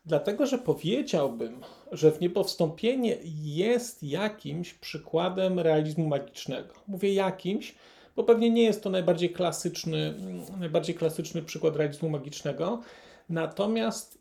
Dlatego, 0.06 0.46
że 0.46 0.58
powiedziałbym, 0.58 1.62
że 1.92 2.12
w 2.12 2.22
niepowstąpienie 2.22 3.18
jest 3.44 4.04
jakimś 4.04 4.74
przykładem 4.74 5.60
realizmu 5.60 6.08
magicznego. 6.08 6.74
Mówię 6.88 7.14
jakimś, 7.14 7.76
bo 8.16 8.24
pewnie 8.24 8.50
nie 8.50 8.64
jest 8.64 8.84
to 8.84 8.90
najbardziej 8.90 9.30
klasyczny, 9.30 9.98
mm, 9.98 10.60
najbardziej 10.60 10.96
klasyczny 10.96 11.42
przykład 11.42 11.76
realizmu 11.76 12.10
magicznego. 12.10 12.82
Natomiast 13.30 14.18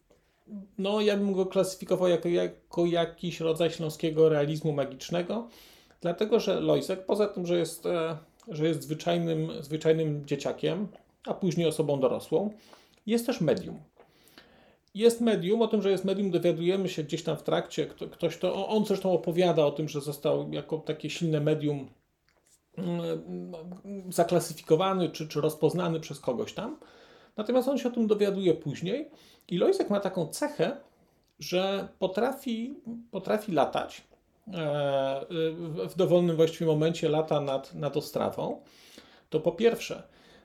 no, 0.79 1.01
ja 1.01 1.17
bym 1.17 1.33
go 1.33 1.47
klasyfikował 1.47 2.09
jako, 2.09 2.29
jako 2.29 2.87
jakiś 2.87 3.41
rodzaj 3.41 3.71
śląskiego 3.71 4.29
realizmu 4.29 4.73
magicznego, 4.73 5.49
dlatego 6.01 6.41
że 6.41 6.61
Lojzek, 6.61 7.07
poza 7.07 7.27
tym, 7.27 7.47
że 7.47 7.59
jest 7.59 7.87
e, 7.87 8.17
że 8.49 8.69
jest 8.69 8.83
zwyczajnym, 8.83 9.53
zwyczajnym 9.61 10.27
dzieciakiem, 10.27 10.89
a 11.27 11.35
później 11.35 11.67
osobą 11.67 12.01
dorosłą, 12.01 12.51
jest 13.07 13.27
też 13.27 13.41
medium. 13.41 13.79
Jest 14.95 15.21
medium, 15.21 15.63
o 15.63 15.69
tym, 15.69 15.83
że 15.83 15.91
jest 15.91 16.05
medium, 16.05 16.31
dowiadujemy 16.31 16.89
się 16.89 17.03
gdzieś 17.05 17.23
tam 17.23 17.37
w 17.37 17.43
trakcie. 17.43 17.87
Ktoś 17.87 18.37
to, 18.37 18.69
on 18.69 18.85
zresztą 18.85 19.13
opowiada 19.13 19.67
o 19.67 19.71
tym, 19.71 19.89
że 19.89 20.01
został 20.01 20.53
jako 20.53 20.79
takie 20.79 21.11
silne 21.11 21.41
medium 21.41 21.89
mm, 22.79 23.23
zaklasyfikowany 24.09 25.11
czy, 25.11 25.29
czy 25.29 25.41
rozpoznany 25.41 26.01
przez 26.01 26.21
kogoś 26.21 26.53
tam. 26.53 26.77
Natomiast 27.37 27.69
on 27.69 27.79
się 27.79 27.89
o 27.89 27.93
tym 27.93 28.07
dowiaduje 28.07 28.55
później. 28.55 29.11
I 29.49 29.59
Loisek 29.59 29.91
ma 29.91 30.01
taką 30.01 30.27
cechę, 30.27 30.77
że 31.39 31.89
potrafi, 31.99 32.77
potrafi 33.11 33.53
latać, 33.53 34.03
E, 34.49 35.27
w 35.89 35.97
dowolnym 35.97 36.37
właściwie 36.37 36.67
momencie 36.67 37.09
lata 37.09 37.41
nad, 37.41 37.75
nad 37.75 37.97
Ostrawą, 37.97 38.61
to 39.31 39.41
po 39.41 39.53
pierwsze. 39.53 40.03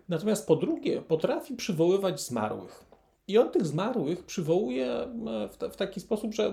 Natomiast 0.10 0.48
po 0.48 0.56
drugie, 0.56 1.02
potrafi 1.02 1.56
przywoływać 1.56 2.22
zmarłych. 2.22 2.84
I 3.28 3.38
on 3.38 3.52
tych 3.52 3.66
zmarłych 3.66 4.26
przywołuje 4.26 4.92
e, 4.92 5.08
w, 5.48 5.74
w 5.74 5.76
taki 5.76 6.00
sposób, 6.00 6.34
że 6.34 6.52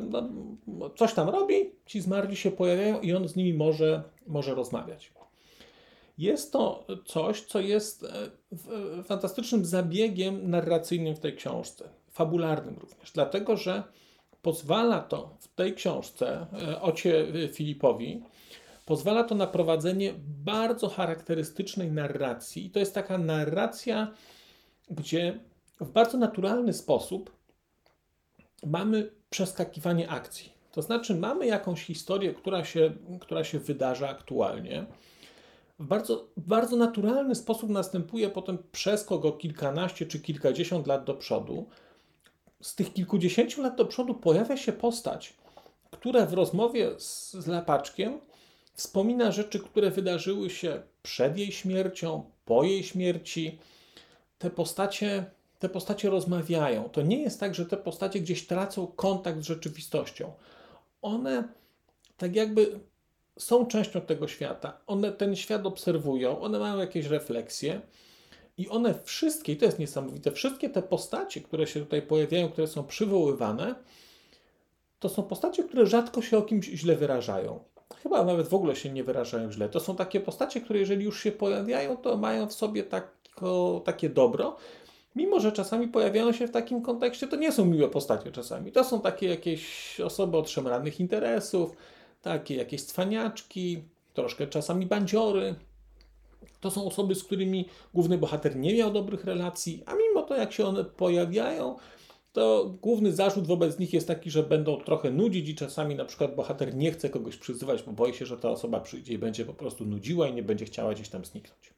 no, 0.66 0.90
coś 0.90 1.14
tam 1.14 1.28
robi, 1.28 1.70
ci 1.86 2.00
zmarli 2.00 2.36
się 2.36 2.50
pojawiają 2.50 3.00
i 3.00 3.14
on 3.14 3.28
z 3.28 3.36
nimi 3.36 3.54
może, 3.54 4.02
może 4.26 4.54
rozmawiać. 4.54 5.12
Jest 6.18 6.52
to 6.52 6.86
coś, 7.04 7.40
co 7.40 7.60
jest 7.60 8.04
e, 8.04 9.02
fantastycznym 9.02 9.64
zabiegiem 9.64 10.50
narracyjnym 10.50 11.16
w 11.16 11.20
tej 11.20 11.36
książce, 11.36 11.88
fabularnym 12.10 12.76
również, 12.80 13.12
dlatego 13.12 13.56
że 13.56 13.82
pozwala 14.42 15.00
to 15.00 15.36
w 15.40 15.48
tej 15.48 15.74
książce 15.74 16.46
e, 16.68 16.82
Ocie 16.82 17.26
Filipowi, 17.52 18.22
pozwala 18.86 19.24
to 19.24 19.34
na 19.34 19.46
prowadzenie 19.46 20.14
bardzo 20.44 20.88
charakterystycznej 20.88 21.92
narracji. 21.92 22.66
I 22.66 22.70
to 22.70 22.78
jest 22.78 22.94
taka 22.94 23.18
narracja, 23.18 24.12
gdzie 24.90 25.40
w 25.80 25.90
bardzo 25.90 26.18
naturalny 26.18 26.72
sposób 26.72 27.36
mamy 28.66 29.10
przeskakiwanie 29.30 30.08
akcji. 30.10 30.52
To 30.72 30.82
znaczy, 30.82 31.14
mamy 31.14 31.46
jakąś 31.46 31.84
historię, 31.84 32.34
która 32.34 32.64
się, 32.64 32.92
która 33.20 33.44
się 33.44 33.58
wydarza 33.58 34.08
aktualnie. 34.08 34.86
W 35.78 35.86
bardzo, 35.86 36.28
bardzo 36.36 36.76
naturalny 36.76 37.34
sposób 37.34 37.70
następuje 37.70 38.30
potem 38.30 38.58
przeskok 38.72 39.24
o 39.24 39.32
kilkanaście 39.32 40.06
czy 40.06 40.20
kilkadziesiąt 40.20 40.86
lat 40.86 41.04
do 41.04 41.14
przodu 41.14 41.66
z 42.64 42.74
tych 42.74 42.92
kilkudziesięciu 42.92 43.62
lat 43.62 43.76
do 43.76 43.84
przodu 43.84 44.14
pojawia 44.14 44.56
się 44.56 44.72
postać, 44.72 45.34
która 45.90 46.26
w 46.26 46.32
rozmowie 46.32 46.90
z, 46.98 47.32
z 47.32 47.46
Lapaczkiem 47.46 48.20
wspomina 48.74 49.32
rzeczy, 49.32 49.60
które 49.60 49.90
wydarzyły 49.90 50.50
się 50.50 50.82
przed 51.02 51.38
jej 51.38 51.52
śmiercią, 51.52 52.30
po 52.44 52.64
jej 52.64 52.82
śmierci. 52.84 53.58
Te 54.38 54.50
postacie, 54.50 55.30
te 55.58 55.68
postacie 55.68 56.10
rozmawiają. 56.10 56.88
To 56.88 57.02
nie 57.02 57.22
jest 57.22 57.40
tak, 57.40 57.54
że 57.54 57.66
te 57.66 57.76
postacie 57.76 58.20
gdzieś 58.20 58.46
tracą 58.46 58.86
kontakt 58.86 59.40
z 59.40 59.46
rzeczywistością. 59.46 60.32
One 61.02 61.48
tak 62.16 62.36
jakby 62.36 62.80
są 63.38 63.66
częścią 63.66 64.00
tego 64.00 64.28
świata. 64.28 64.80
One 64.86 65.12
ten 65.12 65.36
świat 65.36 65.66
obserwują, 65.66 66.40
one 66.40 66.58
mają 66.58 66.78
jakieś 66.78 67.06
refleksje 67.06 67.80
i 68.58 68.68
one 68.68 68.94
wszystkie, 69.04 69.52
i 69.52 69.56
to 69.56 69.64
jest 69.64 69.78
niesamowite, 69.78 70.32
wszystkie 70.32 70.70
te 70.70 70.82
postacie, 70.82 71.40
które 71.40 71.66
się 71.66 71.80
tutaj 71.80 72.02
pojawiają, 72.02 72.48
które 72.48 72.66
są 72.66 72.84
przywoływane, 72.84 73.74
to 74.98 75.08
są 75.08 75.22
postacie, 75.22 75.64
które 75.64 75.86
rzadko 75.86 76.22
się 76.22 76.38
o 76.38 76.42
kimś 76.42 76.66
źle 76.66 76.96
wyrażają. 76.96 77.64
Chyba 78.02 78.24
nawet 78.24 78.48
w 78.48 78.54
ogóle 78.54 78.76
się 78.76 78.90
nie 78.90 79.04
wyrażają 79.04 79.52
źle. 79.52 79.68
To 79.68 79.80
są 79.80 79.96
takie 79.96 80.20
postacie, 80.20 80.60
które 80.60 80.78
jeżeli 80.78 81.04
już 81.04 81.22
się 81.22 81.32
pojawiają, 81.32 81.96
to 81.96 82.16
mają 82.16 82.46
w 82.46 82.52
sobie 82.52 82.84
tako, 82.84 83.82
takie 83.84 84.08
dobro. 84.08 84.56
Mimo, 85.16 85.40
że 85.40 85.52
czasami 85.52 85.88
pojawiają 85.88 86.32
się 86.32 86.46
w 86.46 86.50
takim 86.50 86.82
kontekście, 86.82 87.28
to 87.28 87.36
nie 87.36 87.52
są 87.52 87.64
miłe 87.64 87.88
postacie 87.88 88.32
czasami. 88.32 88.72
To 88.72 88.84
są 88.84 89.00
takie 89.00 89.28
jakieś 89.28 90.00
osoby 90.00 90.36
o 90.36 90.46
szemranych 90.46 91.00
interesów, 91.00 91.76
takie 92.24 92.54
jakieś 92.54 92.82
cwaniaczki, 92.82 93.82
troszkę 94.14 94.46
czasami 94.46 94.86
bandziory, 94.86 95.54
to 96.60 96.70
są 96.70 96.86
osoby, 96.86 97.14
z 97.14 97.24
którymi 97.24 97.68
główny 97.94 98.18
bohater 98.18 98.56
nie 98.56 98.74
miał 98.74 98.92
dobrych 98.92 99.24
relacji, 99.24 99.82
a 99.86 99.94
mimo 99.94 100.22
to, 100.22 100.36
jak 100.36 100.52
się 100.52 100.66
one 100.66 100.84
pojawiają, 100.84 101.76
to 102.32 102.74
główny 102.82 103.12
zarzut 103.12 103.46
wobec 103.46 103.78
nich 103.78 103.92
jest 103.92 104.08
taki, 104.08 104.30
że 104.30 104.42
będą 104.42 104.76
trochę 104.76 105.10
nudzić 105.10 105.48
i 105.48 105.54
czasami 105.54 105.94
na 105.94 106.04
przykład 106.04 106.34
bohater 106.34 106.74
nie 106.74 106.92
chce 106.92 107.10
kogoś 107.10 107.36
przyzywać, 107.36 107.82
bo 107.82 107.92
boi 107.92 108.14
się, 108.14 108.26
że 108.26 108.36
ta 108.36 108.50
osoba 108.50 108.80
przyjdzie 108.80 109.14
i 109.14 109.18
będzie 109.18 109.44
po 109.44 109.54
prostu 109.54 109.86
nudziła 109.86 110.28
i 110.28 110.34
nie 110.34 110.42
będzie 110.42 110.64
chciała 110.64 110.94
gdzieś 110.94 111.08
tam 111.08 111.24
zniknąć. 111.24 111.74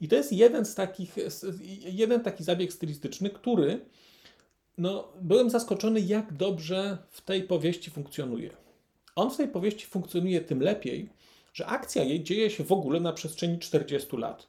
I 0.00 0.08
to 0.08 0.16
jest 0.16 0.32
jeden 0.32 0.64
z 0.64 0.74
takich, 0.74 1.16
jeden 1.84 2.20
taki 2.20 2.44
zabieg 2.44 2.72
stylistyczny, 2.72 3.30
który 3.30 3.80
no, 4.78 5.08
byłem 5.20 5.50
zaskoczony, 5.50 6.00
jak 6.00 6.32
dobrze 6.32 6.98
w 7.10 7.20
tej 7.20 7.42
powieści 7.42 7.90
funkcjonuje. 7.90 8.50
On 9.16 9.30
w 9.30 9.36
tej 9.36 9.48
powieści 9.48 9.86
funkcjonuje 9.86 10.40
tym 10.40 10.60
lepiej, 10.60 11.08
że 11.52 11.66
akcja 11.66 12.02
jej 12.04 12.22
dzieje 12.22 12.50
się 12.50 12.64
w 12.64 12.72
ogóle 12.72 13.00
na 13.00 13.12
przestrzeni 13.12 13.58
40 13.58 14.16
lat. 14.16 14.48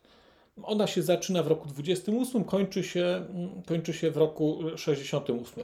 Ona 0.63 0.88
się 0.88 1.01
zaczyna 1.01 1.44
w 1.44 1.48
roku 1.48 1.68
28, 1.68 2.44
kończy 2.44 2.84
się, 2.84 3.25
kończy 3.65 3.94
się 3.94 4.12
w 4.12 4.18
roku 4.18 4.60
68. 4.75 5.63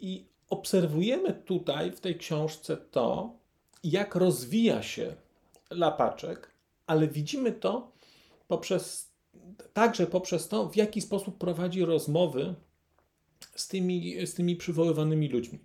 I 0.00 0.24
obserwujemy 0.50 1.34
tutaj 1.34 1.92
w 1.92 2.00
tej 2.00 2.16
książce 2.18 2.76
to, 2.76 3.36
jak 3.84 4.14
rozwija 4.14 4.82
się 4.82 5.14
lapaczek, 5.70 6.50
ale 6.86 7.08
widzimy 7.08 7.52
to 7.52 7.92
poprzez, 8.48 9.10
także 9.72 10.06
poprzez 10.06 10.48
to, 10.48 10.68
w 10.68 10.76
jaki 10.76 11.00
sposób 11.00 11.38
prowadzi 11.38 11.84
rozmowy 11.84 12.54
z 13.56 13.68
tymi, 13.68 14.26
z 14.26 14.34
tymi 14.34 14.56
przywoływanymi 14.56 15.28
ludźmi. 15.28 15.58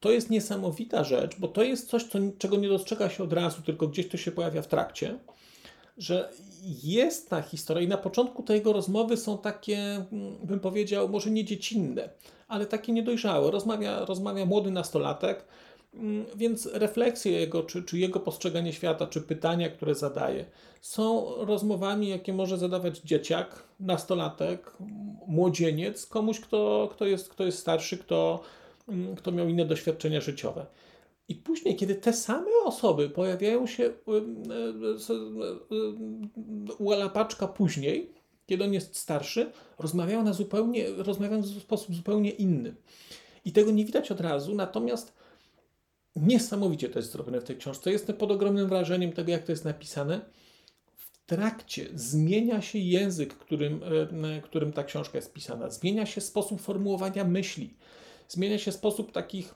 To 0.00 0.10
jest 0.10 0.30
niesamowita 0.30 1.04
rzecz, 1.04 1.38
bo 1.38 1.48
to 1.48 1.62
jest 1.62 1.88
coś, 1.88 2.04
co, 2.04 2.18
czego 2.38 2.56
nie 2.56 2.68
dostrzega 2.68 3.08
się 3.08 3.24
od 3.24 3.32
razu, 3.32 3.62
tylko 3.62 3.88
gdzieś 3.88 4.08
to 4.08 4.16
się 4.16 4.32
pojawia 4.32 4.62
w 4.62 4.66
trakcie, 4.66 5.18
że 5.98 6.30
jest 6.82 7.30
ta 7.30 7.42
historia 7.42 7.82
i 7.82 7.88
na 7.88 7.96
początku 7.96 8.42
tej 8.42 8.56
jego 8.56 8.72
rozmowy 8.72 9.16
są 9.16 9.38
takie, 9.38 10.04
bym 10.44 10.60
powiedział, 10.60 11.08
może 11.08 11.30
nie 11.30 11.44
dziecinne, 11.44 12.08
ale 12.48 12.66
takie 12.66 12.92
niedojrzałe. 12.92 13.50
Rozmawia, 13.50 14.04
rozmawia 14.04 14.46
młody 14.46 14.70
nastolatek, 14.70 15.44
mm, 15.94 16.26
więc 16.36 16.66
refleksje 16.66 17.32
jego, 17.32 17.62
czy, 17.62 17.82
czy 17.82 17.98
jego 17.98 18.20
postrzeganie 18.20 18.72
świata, 18.72 19.06
czy 19.06 19.20
pytania, 19.20 19.68
które 19.68 19.94
zadaje, 19.94 20.44
są 20.80 21.34
rozmowami, 21.36 22.08
jakie 22.08 22.32
może 22.32 22.58
zadawać 22.58 22.98
dzieciak, 22.98 23.62
nastolatek, 23.80 24.72
młodzieniec, 25.26 26.06
komuś, 26.06 26.40
kto, 26.40 26.88
kto, 26.92 27.06
jest, 27.06 27.28
kto 27.28 27.44
jest 27.44 27.58
starszy, 27.58 27.98
kto, 27.98 28.40
mm, 28.40 28.48
kto 29.16 29.32
miał 29.32 29.48
inne 29.48 29.64
doświadczenia 29.64 30.20
życiowe. 30.20 30.66
I 31.28 31.34
później, 31.34 31.76
kiedy 31.76 31.94
te 31.94 32.12
same 32.12 32.50
osoby 32.64 33.10
pojawiają 33.10 33.66
się 33.66 33.84
y, 33.84 33.90
y, 35.10 35.14
y, 36.70 36.74
u 36.78 36.92
Alapaczka 36.92 37.48
później, 37.48 38.12
kiedy 38.46 38.64
on 38.64 38.72
jest 38.72 38.96
starszy, 38.96 39.52
rozmawiają, 39.78 40.22
na 40.22 40.32
zupełnie, 40.32 40.86
rozmawiają 40.96 41.42
w 41.42 41.62
sposób 41.62 41.94
zupełnie 41.94 42.30
inny. 42.30 42.74
I 43.44 43.52
tego 43.52 43.70
nie 43.70 43.84
widać 43.84 44.10
od 44.10 44.20
razu, 44.20 44.54
natomiast 44.54 45.12
niesamowicie 46.16 46.88
to 46.88 46.98
jest 46.98 47.12
zrobione 47.12 47.40
w 47.40 47.44
tej 47.44 47.56
książce. 47.56 47.92
Jestem 47.92 48.16
pod 48.16 48.30
ogromnym 48.30 48.68
wrażeniem 48.68 49.12
tego, 49.12 49.30
jak 49.30 49.44
to 49.44 49.52
jest 49.52 49.64
napisane. 49.64 50.20
W 50.96 51.26
trakcie 51.26 51.86
zmienia 51.94 52.62
się 52.62 52.78
język, 52.78 53.34
którym, 53.34 53.80
którym 54.42 54.72
ta 54.72 54.84
książka 54.84 55.18
jest 55.18 55.32
pisana, 55.32 55.70
zmienia 55.70 56.06
się 56.06 56.20
sposób 56.20 56.60
formułowania 56.60 57.24
myśli, 57.24 57.74
zmienia 58.28 58.58
się 58.58 58.72
sposób 58.72 59.12
takich 59.12 59.54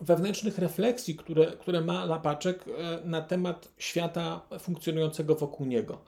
wewnętrznych 0.00 0.58
refleksji, 0.58 1.14
które, 1.14 1.46
które 1.46 1.80
ma 1.80 2.04
Lapaczek 2.04 2.64
e, 2.68 3.00
na 3.04 3.22
temat 3.22 3.68
świata 3.78 4.40
funkcjonującego 4.58 5.34
wokół 5.34 5.66
niego. 5.66 5.98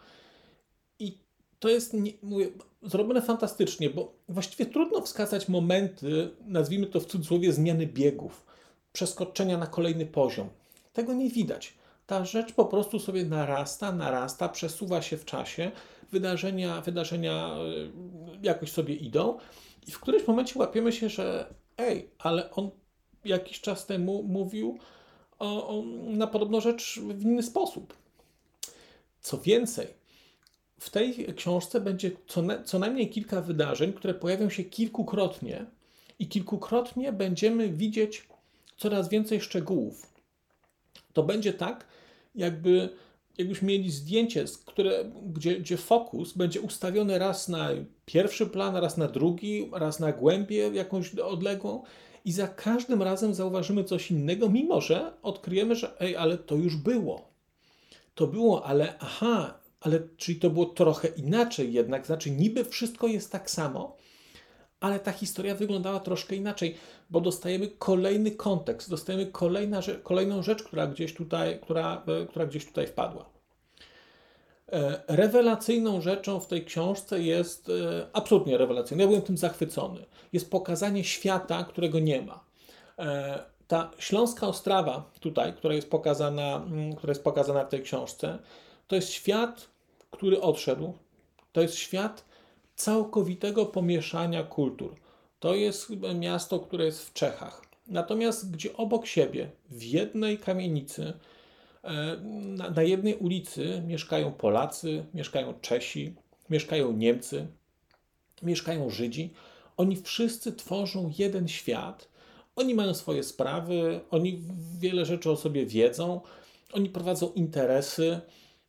I 0.99 1.19
to 1.59 1.69
jest, 1.69 1.97
mówię, 2.23 2.49
zrobione 2.83 3.23
fantastycznie, 3.23 3.91
bo 3.91 4.12
właściwie 4.29 4.67
trudno 4.67 5.00
wskazać 5.00 5.49
momenty, 5.49 6.31
nazwijmy 6.47 6.87
to 6.87 7.00
w 7.00 7.07
cudzysłowie, 7.07 7.52
zmiany 7.52 7.87
biegów, 7.87 8.47
przeskoczenia 8.93 9.59
na 9.59 9.67
kolejny 9.67 10.07
poziom. 10.07 10.49
Tego 10.93 11.14
nie 11.14 11.31
widać. 11.31 11.75
Ta 12.07 12.25
rzecz 12.25 12.52
po 12.52 12.64
prostu 12.64 12.99
sobie 12.99 13.25
narasta, 13.25 13.93
narasta, 13.93 14.49
przesuwa 14.49 15.02
się 15.02 15.17
w 15.17 15.25
czasie, 15.25 15.71
wydarzenia, 16.12 16.81
wydarzenia 16.81 17.55
e, 17.55 18.43
jakoś 18.43 18.73
sobie 18.73 18.95
idą 18.95 19.38
i 19.87 19.91
w 19.91 20.00
którymś 20.00 20.26
momencie 20.26 20.59
łapiemy 20.59 20.93
się, 20.93 21.09
że 21.09 21.55
ej, 21.79 22.11
ale 22.19 22.50
on 22.50 22.71
jakiś 23.25 23.61
czas 23.61 23.87
temu 23.87 24.23
mówił 24.23 24.78
o, 25.39 25.69
o, 25.69 25.82
na 26.06 26.26
podobną 26.26 26.61
rzecz 26.61 27.00
w 27.00 27.23
inny 27.23 27.43
sposób. 27.43 27.97
Co 29.21 29.39
więcej, 29.39 29.87
w 30.80 30.91
tej 30.91 31.35
książce 31.35 31.80
będzie 31.80 32.11
co, 32.26 32.43
na, 32.43 32.63
co 32.63 32.78
najmniej 32.78 33.11
kilka 33.11 33.41
wydarzeń, 33.41 33.93
które 33.93 34.15
pojawią 34.15 34.50
się 34.50 34.65
kilkukrotnie 34.65 35.67
i 36.19 36.28
kilkukrotnie 36.28 37.13
będziemy 37.13 37.69
widzieć 37.69 38.26
coraz 38.76 39.08
więcej 39.08 39.41
szczegółów. 39.41 40.13
To 41.13 41.23
będzie 41.23 41.52
tak, 41.52 41.87
jakby 42.35 42.89
jakbyśmy 43.38 43.68
mieli 43.68 43.90
zdjęcie, 43.90 44.45
które, 44.66 45.04
gdzie, 45.32 45.60
gdzie 45.60 45.76
fokus 45.76 46.32
będzie 46.32 46.60
ustawiony 46.60 47.18
raz 47.18 47.49
na 47.49 47.68
pierwszy 48.04 48.47
plan, 48.47 48.76
raz 48.76 48.97
na 48.97 49.08
drugi, 49.08 49.71
raz 49.73 50.00
na 50.00 50.12
głębię 50.12 50.71
jakąś 50.75 51.14
odległą 51.14 51.82
i 52.25 52.32
za 52.32 52.49
każdym 52.49 53.02
razem 53.02 53.34
zauważymy 53.34 53.84
coś 53.84 54.10
innego, 54.10 54.49
mimo 54.49 54.80
że 54.80 55.12
odkryjemy, 55.23 55.76
że 55.76 56.00
ej, 56.00 56.16
ale 56.16 56.38
to 56.38 56.54
już 56.54 56.76
było. 56.76 57.32
To 58.14 58.26
było, 58.26 58.66
ale 58.66 58.99
aha, 58.99 59.58
ale 59.80 60.00
czyli 60.16 60.40
to 60.40 60.50
było 60.50 60.66
trochę 60.66 61.08
inaczej 61.08 61.73
jednak, 61.73 62.06
znaczy 62.06 62.30
niby 62.30 62.64
wszystko 62.64 63.06
jest 63.06 63.32
tak 63.32 63.50
samo, 63.50 63.97
ale 64.82 65.00
ta 65.00 65.12
historia 65.12 65.54
wyglądała 65.54 66.00
troszkę 66.00 66.36
inaczej, 66.36 66.76
bo 67.10 67.21
dostajemy 67.21 67.68
kolejny 67.68 68.30
kontekst, 68.30 68.90
dostajemy 68.90 69.26
kolejna, 69.26 69.80
kolejną 70.02 70.42
rzecz, 70.42 70.62
która 70.62 70.86
gdzieś 70.86 71.14
tutaj, 71.14 71.60
która, 71.60 72.02
e, 72.23 72.26
która 72.26 72.47
gdzieś 72.47 72.66
tutaj 72.66 72.86
wpadła. 72.86 73.25
E, 74.73 75.02
rewelacyjną 75.08 76.00
rzeczą 76.00 76.40
w 76.40 76.47
tej 76.47 76.64
książce 76.64 77.21
jest, 77.21 77.68
e, 77.68 78.06
absolutnie 78.12 78.58
rewelacyjną, 78.58 79.02
ja 79.02 79.08
byłem 79.08 79.23
tym 79.23 79.36
zachwycony, 79.36 80.04
jest 80.32 80.50
pokazanie 80.50 81.04
świata, 81.04 81.64
którego 81.64 81.99
nie 81.99 82.23
ma. 82.23 82.45
Ta 83.68 83.90
Śląska 83.99 84.47
Ostrawa 84.49 85.10
tutaj, 85.21 85.52
która 85.52 85.75
jest 85.75 85.90
pokazana, 85.90 86.56
mm, 86.56 86.97
która 86.97 87.10
jest 87.10 87.25
pokazana 87.25 87.64
w 87.64 87.68
tej 87.68 87.82
książce, 87.82 88.38
to 88.86 88.97
jest 88.97 89.10
świat, 89.10 89.68
który 90.10 90.40
odszedł. 90.40 90.92
To 91.52 91.60
jest 91.60 91.75
świat 91.75 92.25
całkowitego 92.75 93.67
pomieszania 93.67 94.43
kultur. 94.43 94.95
To 95.41 95.54
jest 95.54 95.91
miasto, 96.15 96.61
które 96.61 96.85
jest 96.85 97.08
w 97.08 97.13
Czechach. 97.13 97.63
Natomiast 97.89 98.50
gdzie 98.50 98.76
obok 98.76 99.06
siebie, 99.06 99.50
w 99.71 99.82
jednej 99.82 100.39
kamienicy, 100.39 101.13
E, 101.85 102.17
na, 102.75 102.82
jednej 102.82 103.17
ulicy 103.17 103.82
mieszkają 103.87 104.32
Polacy, 104.32 105.04
mieszkają 105.15 105.54
Czesi, 105.61 106.15
mieszkają 106.50 106.93
Niemcy, 106.93 107.47
mieszkają 108.43 108.91
Żydzi. 108.91 109.30
Oni 109.76 109.97
wszyscy 109.97 110.52
tworzą 110.52 111.13
jeden 111.19 111.49
świat. 111.49 112.08
Oni 112.56 112.75
mają 112.75 112.95
swoje 112.95 113.23
sprawy, 113.23 114.00
oni 114.11 114.43
wiele 114.80 115.06
rzeczy 115.06 115.30
o 115.30 115.37
sobie 115.37 115.67
wiedzą, 115.67 116.21
oni 116.73 116.89
prowadzą 116.89 117.32
interesy, 117.32 118.21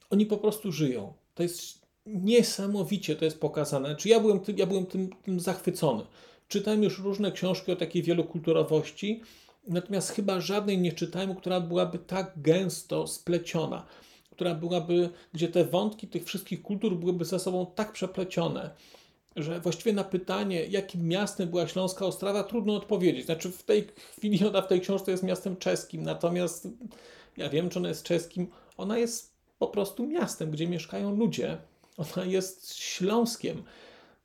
oni 0.10 0.26
po 0.26 0.38
prostu 0.38 0.72
żyją. 0.72 1.14
To 1.36 1.44
jest 1.44 1.83
niesamowicie 2.06 3.16
to 3.16 3.26
jest 3.26 3.40
pokazane. 3.40 3.96
Czy 3.96 4.10
ja 4.10 4.20
byłem, 4.20 4.40
tym, 4.40 4.58
ja 4.58 4.66
byłem 4.66 4.86
tym, 4.86 5.10
tym 5.24 5.40
zachwycony. 5.40 6.04
Czytałem 6.48 6.84
już 6.84 7.00
różne 7.00 7.32
książki 7.32 7.72
o 7.72 7.76
takiej 7.76 8.04
wielokulturowości 8.04 9.22
Natomiast 9.68 10.12
chyba 10.12 10.40
żadnej 10.40 10.78
nie 10.78 10.94
czytałem, 10.94 11.36
która 11.36 11.60
byłaby 11.60 12.00
tak 12.00 12.34
gęsto 12.38 13.08
spleciona, 13.08 13.86
która 14.32 14.56
byłaby, 14.56 15.10
gdzie 15.34 15.48
te 15.48 15.66
wątki 15.66 16.08
tych 16.08 16.26
wszystkich 16.26 16.62
kultur 16.62 16.96
byłyby 16.96 17.26
ze 17.26 17.40
sobą 17.40 17.66
tak 17.76 17.92
przeplecione, 17.92 18.70
że 19.36 19.60
właściwie 19.60 19.94
na 19.94 20.04
pytanie, 20.04 20.66
jakim 20.66 21.08
miastem 21.08 21.50
była 21.50 21.68
Śląska 21.68 22.06
Ostrawa, 22.06 22.44
trudno 22.44 22.76
odpowiedzieć. 22.76 23.26
Znaczy, 23.26 23.52
w 23.52 23.64
tej 23.64 23.88
chwili 24.18 24.46
ona 24.48 24.62
w 24.62 24.68
tej 24.68 24.82
książce 24.82 25.12
jest 25.12 25.24
miastem 25.24 25.58
czeskim, 25.58 26.04
natomiast 26.04 26.68
ja 27.38 27.50
wiem, 27.50 27.70
czy 27.70 27.80
ona 27.80 27.90
jest 27.90 28.04
czeskim. 28.04 28.48
Ona 28.78 28.98
jest 28.98 29.34
po 29.60 29.68
prostu 29.68 30.08
miastem, 30.08 30.52
gdzie 30.52 30.68
mieszkają 30.68 31.16
ludzie. 31.16 31.58
Ona 31.98 32.26
jest 32.26 32.76
Śląskiem. 32.76 33.64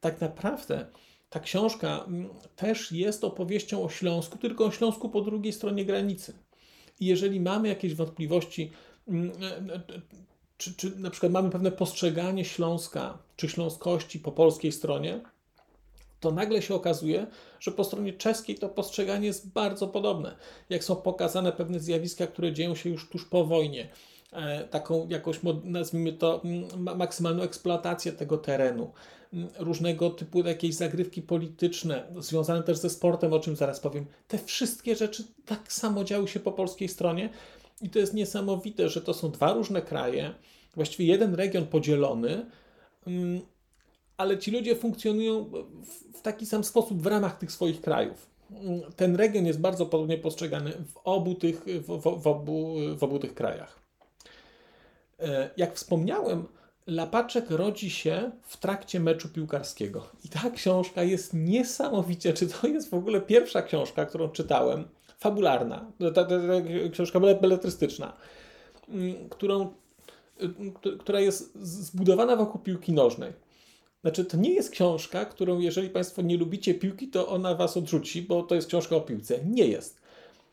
Tak 0.00 0.20
naprawdę 0.20 0.86
ta 1.30 1.40
książka 1.40 2.04
mm, 2.04 2.28
też 2.56 2.92
jest 2.92 3.24
opowieścią 3.24 3.84
o 3.84 3.88
Śląsku, 3.88 4.38
tylko 4.38 4.64
o 4.64 4.70
Śląsku 4.70 5.08
po 5.08 5.20
drugiej 5.20 5.52
stronie 5.52 5.84
granicy. 5.84 6.32
I 7.00 7.06
jeżeli 7.06 7.40
mamy 7.40 7.68
jakieś 7.68 7.94
wątpliwości, 7.94 8.70
mm, 9.08 9.32
e, 9.42 9.74
e, 9.74 9.82
czy, 10.56 10.74
czy 10.74 10.96
na 10.96 11.10
przykład 11.10 11.32
mamy 11.32 11.50
pewne 11.50 11.72
postrzeganie 11.72 12.44
Śląska, 12.44 13.18
czy 13.36 13.48
śląskości 13.48 14.18
po 14.18 14.32
polskiej 14.32 14.72
stronie, 14.72 15.20
to 16.20 16.30
nagle 16.30 16.62
się 16.62 16.74
okazuje, 16.74 17.26
że 17.60 17.70
po 17.70 17.84
stronie 17.84 18.12
czeskiej 18.12 18.58
to 18.58 18.68
postrzeganie 18.68 19.26
jest 19.26 19.52
bardzo 19.52 19.88
podobne. 19.88 20.36
Jak 20.70 20.84
są 20.84 20.96
pokazane 20.96 21.52
pewne 21.52 21.80
zjawiska, 21.80 22.26
które 22.26 22.52
dzieją 22.52 22.74
się 22.74 22.90
już 22.90 23.08
tuż 23.08 23.24
po 23.24 23.44
wojnie, 23.44 23.82
e, 23.82 23.88
taką 24.70 25.08
jakąś, 25.08 25.40
nazwijmy 25.64 26.12
to, 26.12 26.42
maksymalną 26.76 27.42
eksploatację 27.42 28.12
tego 28.12 28.38
terenu, 28.38 28.92
różnego 29.58 30.10
typu 30.10 30.46
jakieś 30.46 30.74
zagrywki 30.74 31.22
polityczne, 31.22 32.06
związane 32.18 32.62
też 32.62 32.78
ze 32.78 32.90
sportem, 32.90 33.32
o 33.32 33.40
czym 33.40 33.56
zaraz 33.56 33.80
powiem. 33.80 34.06
Te 34.28 34.38
wszystkie 34.38 34.96
rzeczy 34.96 35.24
tak 35.46 35.72
samo 35.72 36.04
działy 36.04 36.28
się 36.28 36.40
po 36.40 36.52
polskiej 36.52 36.88
stronie 36.88 37.30
i 37.82 37.90
to 37.90 37.98
jest 37.98 38.14
niesamowite, 38.14 38.88
że 38.88 39.00
to 39.00 39.14
są 39.14 39.30
dwa 39.30 39.52
różne 39.52 39.82
kraje, 39.82 40.34
właściwie 40.74 41.06
jeden 41.06 41.34
region 41.34 41.66
podzielony, 41.66 42.46
ale 44.16 44.38
ci 44.38 44.50
ludzie 44.50 44.76
funkcjonują 44.76 45.50
w 46.14 46.20
taki 46.22 46.46
sam 46.46 46.64
sposób 46.64 47.02
w 47.02 47.06
ramach 47.06 47.38
tych 47.38 47.52
swoich 47.52 47.80
krajów. 47.80 48.30
Ten 48.96 49.16
region 49.16 49.46
jest 49.46 49.60
bardzo 49.60 49.86
podobnie 49.86 50.18
postrzegany 50.18 50.72
w 50.72 50.96
obu 51.04 51.34
tych, 51.34 51.64
w, 51.64 51.98
w, 51.98 52.22
w 52.22 52.26
obu, 52.26 52.74
w 52.96 53.02
obu 53.02 53.18
tych 53.18 53.34
krajach. 53.34 53.87
E, 55.20 55.50
jak 55.56 55.74
wspomniałem, 55.74 56.46
Lapaczek 56.88 57.50
rodzi 57.50 57.90
się 57.90 58.30
w 58.42 58.56
trakcie 58.56 59.00
meczu 59.00 59.28
piłkarskiego. 59.28 60.06
I 60.24 60.28
ta 60.28 60.50
książka 60.50 61.02
jest 61.02 61.34
niesamowicie, 61.34 62.32
czy 62.32 62.46
to 62.46 62.66
jest 62.66 62.90
w 62.90 62.94
ogóle 62.94 63.20
pierwsza 63.20 63.62
książka, 63.62 64.06
którą 64.06 64.28
czytałem, 64.28 64.84
fabularna, 65.18 65.92
ta, 65.98 66.10
ta, 66.10 66.24
ta 66.24 66.36
książka 66.92 67.20
beletrystyczna, 67.20 68.12
mm, 68.88 69.28
którą, 69.28 69.74
y, 70.86 70.98
która 70.98 71.20
jest 71.20 71.58
zbudowana 71.62 72.36
wokół 72.36 72.60
piłki 72.60 72.92
nożnej. 72.92 73.32
Znaczy, 74.00 74.24
to 74.24 74.36
nie 74.36 74.54
jest 74.54 74.70
książka, 74.70 75.24
którą, 75.24 75.58
jeżeli 75.58 75.90
Państwo 75.90 76.22
nie 76.22 76.36
lubicie 76.36 76.74
piłki, 76.74 77.08
to 77.08 77.28
ona 77.28 77.54
Was 77.54 77.76
odrzuci, 77.76 78.22
bo 78.22 78.42
to 78.42 78.54
jest 78.54 78.68
książka 78.68 78.96
o 78.96 79.00
piłce. 79.00 79.44
Nie 79.44 79.66
jest. 79.66 80.00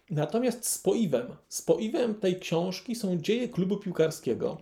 Natomiast 0.10 0.68
spoiwem, 0.68 1.36
spoiwem 1.50 2.16
tej 2.16 2.40
książki 2.40 2.96
są 2.96 3.18
dzieje 3.18 3.50
klubu 3.50 3.78
piłkarskiego. 3.78 4.58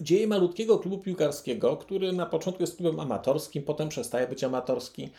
Dzieje 0.00 0.26
malutkiego 0.26 0.78
klubu 0.78 0.98
piłkarskiego, 0.98 1.76
który 1.76 2.12
na 2.12 2.26
początku 2.26 2.62
jest 2.62 2.76
klubem 2.76 3.00
amatorskim, 3.00 3.62
potem 3.62 3.88
przestaje 3.88 4.28
być 4.28 4.44
amatorski, 4.44 5.10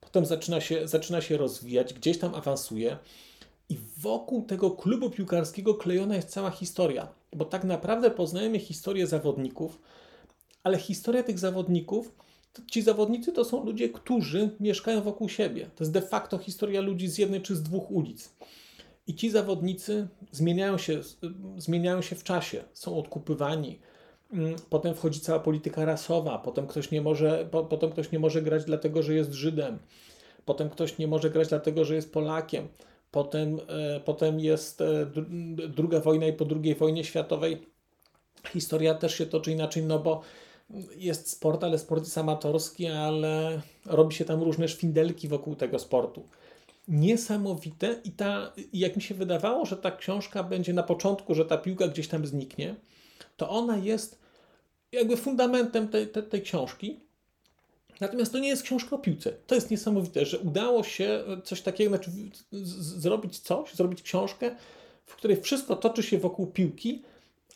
potem 0.00 0.26
zaczyna 0.26 0.60
się, 0.60 0.88
zaczyna 0.88 1.20
się 1.20 1.36
rozwijać, 1.36 1.94
gdzieś 1.94 2.18
tam 2.18 2.34
awansuje. 2.34 2.98
I 3.68 3.78
wokół 3.98 4.42
tego 4.42 4.70
klubu 4.70 5.10
piłkarskiego 5.10 5.74
klejona 5.74 6.16
jest 6.16 6.28
cała 6.28 6.50
historia, 6.50 7.08
bo 7.32 7.44
tak 7.44 7.64
naprawdę 7.64 8.10
poznajemy 8.10 8.58
historię 8.58 9.06
zawodników, 9.06 9.78
ale 10.62 10.78
historia 10.78 11.22
tych 11.22 11.38
zawodników, 11.38 12.12
ci 12.66 12.82
zawodnicy 12.82 13.32
to 13.32 13.44
są 13.44 13.64
ludzie, 13.64 13.88
którzy 13.88 14.50
mieszkają 14.60 15.02
wokół 15.02 15.28
siebie. 15.28 15.70
To 15.76 15.84
jest 15.84 15.92
de 15.92 16.02
facto 16.02 16.38
historia 16.38 16.80
ludzi 16.80 17.08
z 17.08 17.18
jednej 17.18 17.42
czy 17.42 17.56
z 17.56 17.62
dwóch 17.62 17.90
ulic. 17.90 18.34
I 19.06 19.14
ci 19.14 19.30
zawodnicy 19.30 20.08
zmieniają 20.32 20.78
się, 20.78 21.00
zmieniają 21.56 22.02
się 22.02 22.16
w 22.16 22.24
czasie, 22.24 22.64
są 22.72 22.98
odkupywani. 22.98 23.78
Mm, 24.32 24.56
potem 24.70 24.94
wchodzi 24.94 25.20
cała 25.20 25.40
polityka 25.40 25.84
rasowa, 25.84 26.38
potem 26.38 26.66
ktoś 26.66 26.90
nie 26.90 27.02
może, 27.02 27.48
po, 27.50 27.64
potem 27.64 27.90
ktoś 27.90 28.12
nie 28.12 28.18
może 28.18 28.42
grać 28.42 28.64
dlatego, 28.64 29.02
że 29.02 29.14
jest 29.14 29.32
Żydem, 29.32 29.78
potem 30.44 30.70
ktoś 30.70 30.98
nie 30.98 31.06
może 31.06 31.30
grać 31.30 31.48
dlatego, 31.48 31.84
że 31.84 31.94
jest 31.94 32.12
Polakiem, 32.12 32.68
potem, 33.10 33.60
e, 33.68 34.00
potem 34.00 34.40
jest 34.40 34.80
e, 34.80 35.06
druga 35.68 36.00
wojna 36.00 36.26
i 36.26 36.32
po 36.32 36.44
II 36.64 36.74
wojnie 36.74 37.04
światowej 37.04 37.66
historia 38.52 38.94
też 38.94 39.14
się 39.14 39.26
toczy 39.26 39.52
inaczej, 39.52 39.82
no 39.82 39.98
bo 39.98 40.22
jest 40.96 41.30
sport, 41.30 41.64
ale 41.64 41.78
sport 41.78 42.04
jest 42.04 42.18
amatorski, 42.18 42.86
ale 42.86 43.60
robi 43.86 44.14
się 44.14 44.24
tam 44.24 44.42
różne 44.42 44.68
szwindelki 44.68 45.28
wokół 45.28 45.54
tego 45.54 45.78
sportu. 45.78 46.28
Niesamowite 46.88 48.00
i 48.04 48.10
ta, 48.10 48.52
jak 48.72 48.96
mi 48.96 49.02
się 49.02 49.14
wydawało, 49.14 49.66
że 49.66 49.76
ta 49.76 49.90
książka 49.90 50.42
będzie 50.42 50.72
na 50.72 50.82
początku, 50.82 51.34
że 51.34 51.44
ta 51.44 51.58
piłka 51.58 51.88
gdzieś 51.88 52.08
tam 52.08 52.26
zniknie, 52.26 52.74
to 53.36 53.48
ona 53.50 53.76
jest 53.76 54.18
jakby 54.92 55.16
fundamentem 55.16 55.88
tej, 55.88 56.08
tej, 56.08 56.22
tej 56.22 56.42
książki. 56.42 57.00
Natomiast 58.00 58.32
to 58.32 58.38
nie 58.38 58.48
jest 58.48 58.62
książka 58.62 58.96
o 58.96 58.98
piłce. 58.98 59.32
To 59.46 59.54
jest 59.54 59.70
niesamowite, 59.70 60.26
że 60.26 60.38
udało 60.38 60.82
się 60.82 61.24
coś 61.44 61.62
takiego, 61.62 61.90
znaczy 61.90 62.10
zrobić 62.52 63.38
coś, 63.38 63.74
zrobić 63.74 64.02
książkę, 64.02 64.56
w 65.06 65.16
której 65.16 65.42
wszystko 65.42 65.76
toczy 65.76 66.02
się 66.02 66.18
wokół 66.18 66.46
piłki, 66.46 67.02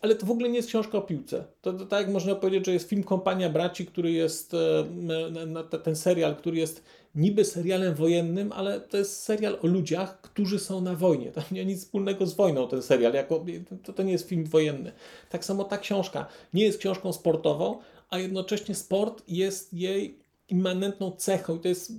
ale 0.03 0.15
to 0.15 0.27
w 0.27 0.31
ogóle 0.31 0.49
nie 0.49 0.57
jest 0.57 0.69
książka 0.69 0.99
o 0.99 1.03
piłce. 1.03 1.45
To, 1.61 1.73
to 1.73 1.87
tak 1.87 2.01
jak 2.01 2.12
można 2.12 2.35
powiedzieć, 2.35 2.67
że 2.67 2.73
jest 2.73 2.88
film 2.88 3.05
Kompania 3.05 3.51
Braci, 3.51 3.87
który 3.87 4.12
jest, 4.12 4.55
e, 4.55 5.79
ten 5.83 5.97
serial, 5.97 6.37
który 6.37 6.57
jest 6.57 6.83
niby 7.15 7.45
serialem 7.45 7.95
wojennym, 7.95 8.53
ale 8.53 8.81
to 8.81 8.97
jest 8.97 9.23
serial 9.23 9.59
o 9.62 9.67
ludziach, 9.67 10.21
którzy 10.21 10.59
są 10.59 10.81
na 10.81 10.95
wojnie. 10.95 11.33
Tam 11.33 11.45
nie 11.53 11.62
ma 11.62 11.69
nic 11.69 11.81
wspólnego 11.81 12.27
z 12.27 12.35
wojną 12.35 12.69
ten 12.69 12.83
serial, 12.83 13.15
jako, 13.15 13.45
to, 13.85 13.93
to 13.93 14.03
nie 14.03 14.12
jest 14.12 14.29
film 14.29 14.45
wojenny. 14.45 14.93
Tak 15.31 15.45
samo 15.45 15.65
ta 15.65 15.79
książka 15.79 16.27
nie 16.55 16.65
jest 16.65 16.79
książką 16.79 17.12
sportową, 17.12 17.79
a 18.11 18.19
jednocześnie 18.19 18.75
sport 18.75 19.23
jest 19.29 19.75
jej 19.75 20.19
immanentną 20.49 21.11
cechą 21.11 21.57
i 21.57 21.61
to 21.61 21.69
jest 21.69 21.93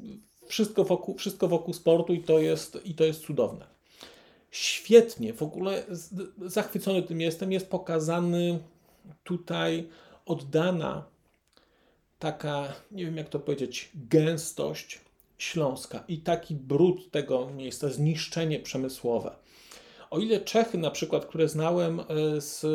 wszystko 0.46 0.84
wokół, 0.84 1.16
wszystko 1.18 1.48
wokół 1.48 1.74
sportu 1.74 2.13
i 2.13 2.24
to 2.24 2.39
jest, 2.39 2.80
i 2.86 2.94
to 2.94 3.04
jest 3.04 3.22
cudowne 3.26 3.73
świetnie, 4.54 5.34
w 5.34 5.44
ogóle 5.44 5.84
zachwycony 6.42 7.04
tym 7.04 7.22
jestem, 7.22 7.52
jest 7.52 7.70
pokazany 7.70 8.60
tutaj 9.24 9.88
oddana 10.26 11.06
taka, 12.20 12.74
nie 12.92 13.06
wiem 13.06 13.18
jak 13.18 13.30
to 13.30 13.39
powiedzieć, 13.39 13.89
gęstość 13.96 15.02
śląska 15.38 16.04
i 16.08 16.18
taki 16.18 16.56
brud 16.56 17.12
tego 17.12 17.50
miejsca, 17.50 17.89
zniszczenie 17.89 18.60
przemysłowe. 18.60 19.36
O 20.10 20.20
ile 20.20 20.39
Czechy 20.39 20.78
na 20.78 20.92
przykład, 20.92 21.26
które 21.26 21.48
znałem 21.48 22.00
e, 22.00 22.06
z, 22.42 22.66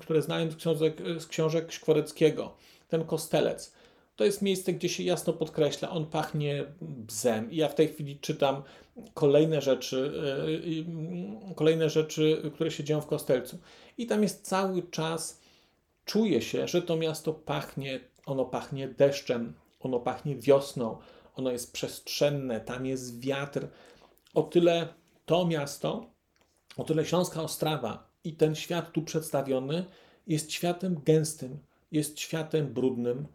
które 0.00 0.22
znałem 0.22 0.50
z 0.50 0.56
książek, 0.56 1.02
z 1.18 1.26
książek 1.26 1.72
Szkworeckiego, 1.72 2.54
ten 2.88 3.04
kostelec, 3.04 3.72
to 4.18 4.24
jest 4.24 4.42
miejsce, 4.42 4.72
gdzie 4.72 4.88
się 4.88 5.02
jasno 5.02 5.32
podkreśla, 5.32 5.90
on 5.90 6.06
pachnie 6.06 6.64
bzem. 6.80 7.50
I 7.50 7.56
ja 7.56 7.68
w 7.68 7.74
tej 7.74 7.88
chwili 7.88 8.18
czytam 8.18 8.62
kolejne 9.14 9.60
rzeczy, 9.60 10.12
e, 11.48 11.54
kolejne 11.54 11.90
rzeczy, 11.90 12.50
które 12.54 12.70
się 12.70 12.84
dzieją 12.84 13.00
w 13.00 13.06
Kostelcu. 13.06 13.58
I 13.98 14.06
tam 14.06 14.22
jest 14.22 14.46
cały 14.46 14.82
czas, 14.82 15.40
czuje 16.04 16.42
się, 16.42 16.68
że 16.68 16.82
to 16.82 16.96
miasto 16.96 17.32
pachnie, 17.32 18.00
ono 18.26 18.44
pachnie 18.44 18.88
deszczem, 18.88 19.54
ono 19.80 20.00
pachnie 20.00 20.36
wiosną, 20.36 20.98
ono 21.34 21.50
jest 21.50 21.72
przestrzenne, 21.72 22.60
tam 22.60 22.86
jest 22.86 23.20
wiatr. 23.20 23.68
O 24.34 24.42
tyle 24.42 24.88
to 25.26 25.46
miasto, 25.46 26.10
o 26.76 26.84
tyle 26.84 27.04
Śląska 27.04 27.42
Ostrawa 27.42 28.10
i 28.24 28.32
ten 28.32 28.54
świat 28.54 28.92
tu 28.92 29.02
przedstawiony 29.02 29.84
jest 30.26 30.52
światem 30.52 31.00
gęstym, 31.04 31.58
jest 31.92 32.20
światem 32.20 32.66
brudnym, 32.66 33.26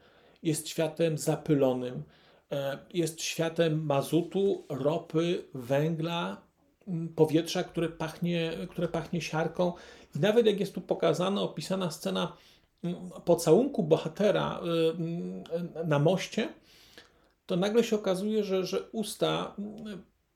jest 0.43 0.69
światem 0.69 1.17
zapylonym, 1.17 2.03
e, 2.51 2.77
jest 2.93 3.21
światem 3.21 3.85
mazutu, 3.85 4.65
ropy, 4.69 5.43
węgla, 5.53 6.41
powietrza, 7.15 7.63
które 7.63 7.89
pachnie, 7.89 8.51
które 8.69 8.87
pachnie 8.87 9.21
siarką. 9.21 9.73
I 10.15 10.19
nawet 10.19 10.45
jak 10.45 10.59
jest 10.59 10.73
tu 10.73 10.81
pokazana, 10.81 11.41
opisana 11.41 11.91
scena 11.91 12.37
pocałunku 13.25 13.83
bohatera 13.83 14.61
e, 15.79 15.83
na 15.87 15.99
moście, 15.99 16.53
to 17.45 17.55
nagle 17.55 17.83
się 17.83 17.95
okazuje, 17.95 18.43
że, 18.43 18.65
że 18.65 18.89
usta 18.91 19.55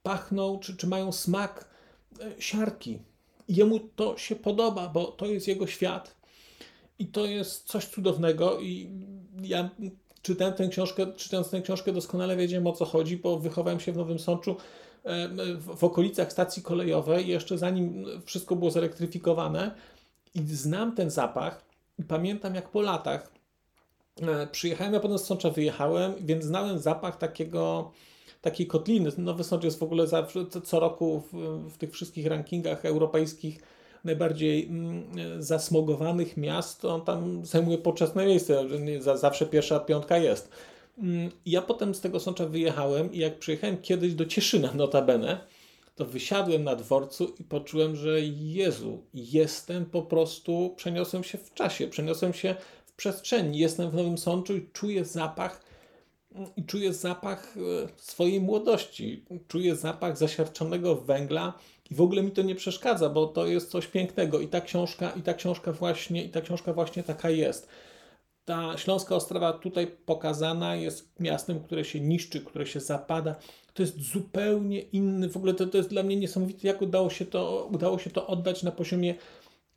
pachną, 0.03 0.59
czy, 0.59 0.77
czy 0.77 0.87
mają 0.87 1.11
smak 1.11 1.69
e, 2.19 2.41
siarki. 2.41 2.99
I 3.47 3.55
jemu 3.55 3.79
to 3.79 4.17
się 4.17 4.35
podoba, 4.35 4.89
bo 4.89 5.05
to 5.05 5.25
jest 5.25 5.47
jego 5.47 5.67
świat. 5.67 6.17
I 6.99 7.07
to 7.07 7.25
jest 7.25 7.67
coś 7.67 7.85
cudownego 7.85 8.59
i 8.59 8.89
ja 9.43 9.69
czytałem 10.21 10.54
tę 10.54 10.67
książkę, 10.67 11.08
czytając 11.15 11.50
tę 11.50 11.62
książkę 11.62 11.91
doskonale 11.93 12.36
wiedziałem 12.36 12.67
o 12.67 12.73
co 12.73 12.86
chodzi, 12.86 13.17
bo 13.17 13.39
wychowałem 13.39 13.80
się 13.80 13.91
w 13.91 13.97
Nowym 13.97 14.19
Sączu 14.19 14.56
w 15.60 15.84
okolicach 15.84 16.32
stacji 16.32 16.63
kolejowej, 16.63 17.28
jeszcze 17.28 17.58
zanim 17.58 18.06
wszystko 18.26 18.56
było 18.56 18.71
zelektryfikowane 18.71 19.71
i 20.36 20.39
znam 20.39 20.95
ten 20.95 21.10
zapach 21.10 21.65
i 22.00 22.04
pamiętam 22.04 22.56
jak 22.56 22.69
po 22.69 22.82
latach 22.82 23.32
e, 24.21 24.47
przyjechałem, 24.47 24.93
ja 24.93 25.00
potem 25.00 25.17
z 25.17 25.23
Sącza 25.23 25.50
wyjechałem, 25.50 26.13
więc 26.19 26.45
znałem 26.45 26.80
zapach 26.80 27.17
takiego 27.17 27.91
takiej 28.41 28.67
kotliny. 28.67 29.10
Nowy 29.17 29.43
Sącz 29.43 29.63
jest 29.63 29.80
w 29.80 29.84
ogóle 29.84 30.08
zawsze, 30.08 30.45
co 30.63 30.80
roku 30.80 31.19
w, 31.19 31.34
w 31.73 31.78
tych 31.78 31.91
wszystkich 31.91 32.28
rankingach 32.28 32.86
europejskich 32.86 33.63
najbardziej 34.07 34.65
mm, 34.65 35.43
zasmogowanych 35.43 36.37
miast, 36.37 36.85
on 36.85 37.01
tam 37.01 37.45
zajmuje 37.45 37.77
poczesne 37.77 38.25
miejsce, 38.25 38.65
zawsze 39.15 39.45
pierwsza 39.45 39.79
piątka 39.79 40.17
jest. 40.17 40.49
Mm, 40.97 41.31
ja 41.45 41.61
potem 41.61 41.95
z 41.95 42.01
tego 42.01 42.19
Sącza 42.19 42.45
wyjechałem 42.45 43.13
i 43.13 43.17
jak 43.17 43.39
przyjechałem 43.39 43.77
kiedyś 43.77 44.13
do 44.13 44.25
Cieszyna 44.25 44.73
notabene, 44.73 45.39
to 45.95 46.05
wysiadłem 46.05 46.63
na 46.63 46.75
dworcu 46.75 47.33
i 47.39 47.43
poczułem, 47.43 47.95
że 47.95 48.21
Jezu, 48.21 49.03
jestem 49.13 49.85
po 49.85 50.01
prostu, 50.01 50.73
przeniosłem 50.75 51.23
się 51.23 51.37
w 51.37 51.53
czasie, 51.53 51.87
przeniosłem 51.87 52.33
się 52.33 52.55
w 52.85 52.91
przestrzeni, 52.91 53.59
jestem 53.59 53.89
w 53.89 53.93
Nowym 53.93 54.17
Sączu 54.17 54.57
i 54.57 54.69
czuję 54.73 55.05
zapach 55.05 55.67
i 56.57 56.63
czuję 56.65 56.93
zapach 56.93 57.57
e, 57.57 57.87
swojej 57.97 58.41
młodości, 58.41 59.25
czuję 59.47 59.75
zapach 59.75 60.17
zasiarczonego 60.17 60.95
węgla, 60.95 61.53
i 61.91 61.95
w 61.95 62.02
ogóle 62.02 62.23
mi 62.23 62.32
to 62.32 62.41
nie 62.41 62.56
przeszkadza, 62.56 63.10
bo 63.10 63.28
to 63.28 63.47
jest 63.47 63.71
coś 63.71 63.88
pięknego 63.88 64.39
i 64.39 64.47
ta 64.47 64.62
książka, 64.62 65.12
i 65.12 65.21
ta 65.21 65.34
książka 65.34 65.71
właśnie, 65.71 66.23
i 66.23 66.30
ta 66.30 66.41
książka 66.41 66.73
właśnie 66.73 67.04
taka 67.04 67.30
jest. 67.30 67.67
Ta 68.45 68.78
Śląska 68.78 69.15
Ostrawa 69.15 69.54
tutaj 69.54 69.88
pokazana 70.06 70.76
jest 70.76 71.19
miastem, 71.19 71.63
które 71.63 71.86
się 71.86 72.00
niszczy, 72.00 72.41
które 72.41 72.65
się 72.65 72.80
zapada. 72.80 73.36
To 73.73 73.84
jest 73.84 74.02
zupełnie 74.02 74.80
inny, 74.82 75.30
w 75.30 75.38
ogóle 75.38 75.54
to, 75.54 75.67
to 75.67 75.78
jest 75.78 75.89
dla 75.89 76.04
mnie 76.04 76.15
niesamowite, 76.15 76.67
jak 76.67 76.82
udało 76.82 77.10
się 77.10 77.26
to, 77.26 77.69
udało 77.71 78.00
się 78.00 78.10
to 78.10 78.28
oddać 78.28 78.63
na 78.63 78.71
poziomie 78.71 79.15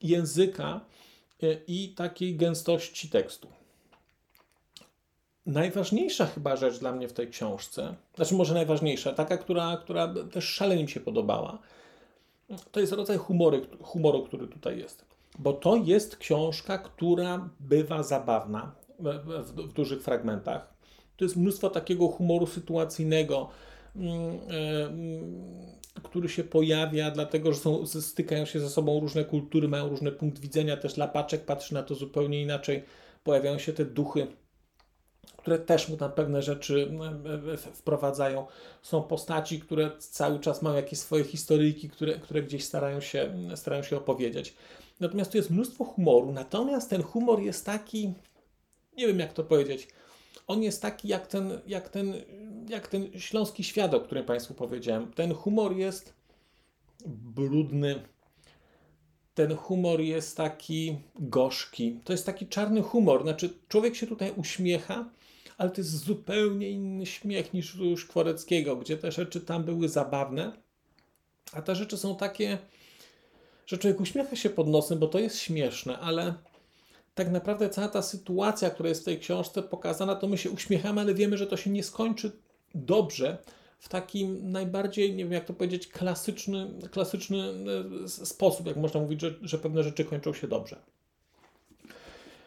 języka, 0.03 0.81
i 1.66 1.94
takiej 1.96 2.37
gęstości 2.37 3.09
tekstu. 3.09 3.49
Najważniejsza 5.46 6.27
chyba 6.27 6.57
rzecz 6.57 6.79
dla 6.79 6.92
mnie 6.92 7.09
w 7.09 7.12
tej 7.12 7.29
książce, 7.29 7.94
znaczy 8.16 8.35
może 8.35 8.55
najważniejsza, 8.55 9.12
taka, 9.12 9.38
która, 9.38 9.77
która 9.77 10.14
też 10.33 10.44
szalenie 10.44 10.83
mi 10.83 10.88
się 10.88 11.01
podobała, 11.01 11.59
to 12.72 12.80
jest 12.80 12.92
rodzaj 12.92 13.18
humory, 13.18 13.60
humoru, 13.82 14.22
który 14.22 14.48
tutaj 14.48 14.78
jest. 14.78 15.04
Bo 15.38 15.52
to 15.52 15.76
jest 15.76 16.16
książka, 16.16 16.78
która 16.78 17.48
bywa 17.60 18.02
zabawna 18.02 18.72
w, 18.98 19.52
w, 19.52 19.72
dużych 19.72 20.02
fragmentach. 20.02 20.74
To 21.16 21.24
jest 21.24 21.36
mnóstwo 21.36 21.70
takiego 21.70 22.08
humoru 22.08 22.46
sytuacyjnego, 22.46 23.48
mm, 23.96 24.34
e, 25.96 26.02
który 26.02 26.28
się 26.28 26.44
pojawia, 26.44 27.10
dlatego 27.10 27.52
że 27.52 27.58
są, 27.58 27.86
stykają 27.86 28.44
się 28.44 28.60
ze 28.60 28.70
sobą 28.70 29.00
różne 29.00 29.24
kultury, 29.24 29.68
mają 29.68 29.88
różny 29.88 30.12
punkt 30.12 30.38
widzenia. 30.38 30.76
Też 30.76 30.96
Lapaczek 30.96 31.44
patrzy 31.44 31.74
na 31.74 31.82
to 31.82 31.94
zupełnie 31.94 32.42
inaczej. 32.42 32.82
Pojawiają 33.24 33.58
się 33.58 33.72
te 33.72 33.84
duchy 33.84 34.26
które 35.36 35.58
też 35.58 35.88
mu 35.88 35.96
tam 35.96 36.12
pewne 36.12 36.42
rzeczy 36.42 36.92
wprowadzają. 37.72 38.46
Są 38.82 39.02
postaci, 39.02 39.60
które 39.60 39.90
cały 39.98 40.40
czas 40.40 40.62
mają 40.62 40.76
jakieś 40.76 40.98
swoje 40.98 41.24
historyjki, 41.24 41.90
które, 41.90 42.14
które 42.14 42.42
gdzieś 42.42 42.64
starają 42.64 43.00
się, 43.00 43.34
starają 43.54 43.82
się 43.82 43.96
opowiedzieć. 43.96 44.54
Natomiast 45.00 45.30
tu 45.30 45.36
jest 45.36 45.50
mnóstwo 45.50 45.84
humoru, 45.84 46.32
natomiast 46.32 46.90
ten 46.90 47.02
humor 47.02 47.40
jest 47.40 47.66
taki, 47.66 48.14
nie 48.96 49.06
wiem 49.06 49.18
jak 49.18 49.32
to 49.32 49.44
powiedzieć, 49.44 49.88
on 50.46 50.62
jest 50.62 50.82
taki 50.82 51.08
jak 51.08 51.26
ten, 51.26 51.60
jak 51.66 51.88
ten, 51.88 52.14
jak 52.68 52.88
ten 52.88 53.20
śląski 53.20 53.64
świat, 53.64 53.94
o 53.94 54.00
którym 54.00 54.24
Państwu 54.24 54.54
powiedziałem. 54.54 55.12
Ten 55.12 55.34
humor 55.34 55.76
jest 55.76 56.14
brudny, 57.06 58.02
ten 59.34 59.56
humor 59.56 60.00
jest 60.00 60.36
taki 60.36 60.98
gorzki. 61.18 62.00
To 62.04 62.12
jest 62.12 62.26
taki 62.26 62.46
czarny 62.46 62.82
humor. 62.82 63.22
Znaczy, 63.22 63.50
człowiek 63.68 63.96
się 63.96 64.06
tutaj 64.06 64.32
uśmiecha, 64.36 65.10
ale 65.61 65.70
to 65.70 65.81
jest 65.81 66.05
zupełnie 66.05 66.70
inny 66.70 67.07
śmiech 67.07 67.55
niż 67.55 67.77
u 67.77 67.96
Szkworeckiego, 67.96 68.77
gdzie 68.77 68.96
te 68.96 69.12
rzeczy 69.12 69.40
tam 69.40 69.64
były 69.64 69.88
zabawne, 69.88 70.53
a 71.53 71.62
te 71.62 71.77
rzeczy 71.77 71.96
są 71.96 72.16
takie, 72.16 72.59
że 73.66 73.79
człowiek 73.79 74.01
uśmiecha 74.01 74.37
się 74.37 74.51
pod 74.51 74.68
nosem, 74.68 74.99
bo 74.99 75.07
to 75.07 75.18
jest 75.18 75.38
śmieszne, 75.38 75.99
ale 75.99 76.35
tak 77.14 77.31
naprawdę 77.31 77.70
cała 77.70 77.88
ta 77.88 78.03
sytuacja, 78.03 78.70
która 78.70 78.88
jest 78.88 79.01
w 79.01 79.05
tej 79.05 79.18
książce 79.18 79.62
pokazana, 79.62 80.14
to 80.14 80.29
my 80.29 80.38
się 80.38 80.51
uśmiechamy, 80.51 81.01
ale 81.01 81.14
wiemy, 81.14 81.37
że 81.37 81.46
to 81.46 81.57
się 81.57 81.70
nie 81.70 81.83
skończy 81.83 82.33
dobrze 82.75 83.38
w 83.79 83.88
takim 83.88 84.51
najbardziej, 84.51 85.14
nie 85.14 85.25
wiem 85.25 85.33
jak 85.33 85.44
to 85.44 85.55
powiedzieć, 85.55 85.88
klasyczny, 85.88 86.70
klasyczny 86.90 87.55
e, 88.05 88.09
sposób, 88.09 88.66
jak 88.66 88.77
można 88.77 89.01
mówić, 89.01 89.20
że, 89.20 89.35
że 89.42 89.59
pewne 89.59 89.83
rzeczy 89.83 90.05
kończą 90.05 90.35
się 90.35 90.49
dobrze. 90.49 90.77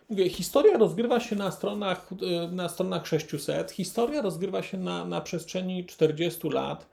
Mówię, 0.09 0.29
historia 0.29 0.77
rozgrywa 0.77 1.19
się 1.19 1.35
na 1.35 1.51
stronach, 1.51 2.09
e, 2.11 2.47
na 2.47 2.69
stronach 2.69 3.07
600, 3.07 3.71
historia 3.71 4.21
rozgrywa 4.21 4.63
się 4.63 4.77
na, 4.77 5.05
na 5.05 5.21
przestrzeni 5.21 5.85
40 5.85 6.49
lat. 6.49 6.89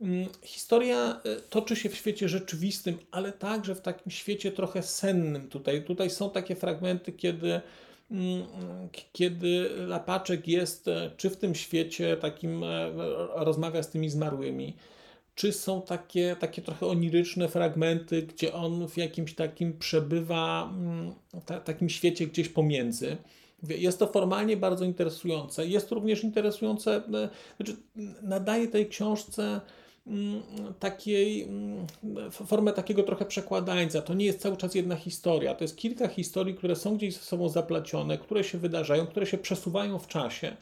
Mm, 0.00 0.28
historia 0.42 1.20
e, 1.24 1.36
toczy 1.36 1.76
się 1.76 1.88
w 1.88 1.94
świecie 1.94 2.28
rzeczywistym, 2.28 2.98
ale 3.10 3.32
także 3.32 3.74
w 3.74 3.80
takim 3.80 4.12
świecie 4.12 4.52
trochę 4.52 4.82
sennym. 4.82 5.48
Tutaj, 5.48 5.84
tutaj 5.84 6.10
są 6.10 6.30
takie 6.30 6.56
fragmenty, 6.56 7.12
kiedy, 7.12 7.60
mm, 8.10 8.42
kiedy 9.12 9.70
Lapaczek 9.86 10.48
jest 10.48 10.88
e, 10.88 11.10
czy 11.16 11.30
w 11.30 11.36
tym 11.36 11.54
świecie 11.54 12.16
takim, 12.16 12.64
rozmawia 13.34 13.82
z 13.82 13.90
tymi 13.90 14.10
zmarłymi, 14.10 14.76
czy 15.34 15.52
są 15.52 15.82
takie, 15.82 16.36
takie 16.40 16.62
trochę 16.62 16.86
oniryczne 16.86 17.48
fragmenty, 17.48 18.22
gdzie 18.22 18.52
on 18.52 18.88
w 18.88 18.96
jakimś 18.96 19.34
takim 19.34 19.78
przebywa, 19.78 20.72
mm, 20.74 21.14
ta, 21.46 21.60
takim 21.60 21.88
świecie 21.88 22.26
gdzieś 22.26 22.48
pomiędzy. 22.48 23.16
Jest 23.68 23.98
to 23.98 24.06
formalnie 24.06 24.56
bardzo 24.56 24.84
interesujące. 24.84 25.66
Jest 25.66 25.92
również 25.92 26.24
interesujące, 26.24 26.96
e, 26.96 27.28
znaczy 27.56 27.76
nadaje 28.22 28.68
tej 28.68 28.88
książce 28.88 29.60
mm, 30.06 30.42
takiej 30.78 31.42
mm, 31.42 31.86
formę 32.30 32.72
takiego 32.72 33.02
trochę 33.02 33.24
przekładańca. 33.24 34.02
To 34.02 34.14
nie 34.14 34.26
jest 34.26 34.40
cały 34.40 34.56
czas 34.56 34.74
jedna 34.74 34.96
historia. 34.96 35.54
To 35.54 35.64
jest 35.64 35.76
kilka 35.76 36.08
historii, 36.08 36.54
które 36.54 36.76
są 36.76 36.96
gdzieś 36.96 37.14
ze 37.14 37.20
sobą 37.20 37.48
zaplecione, 37.48 38.18
które 38.18 38.44
się 38.44 38.58
wydarzają, 38.58 39.06
które 39.06 39.26
się 39.26 39.38
przesuwają 39.38 39.98
w 39.98 40.08
czasie 40.08 40.56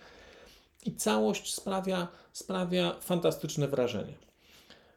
i 0.87 0.95
całość 0.95 1.55
sprawia, 1.55 2.09
sprawia 2.33 2.97
fantastyczne 3.01 3.69
wrażenie. 3.69 4.32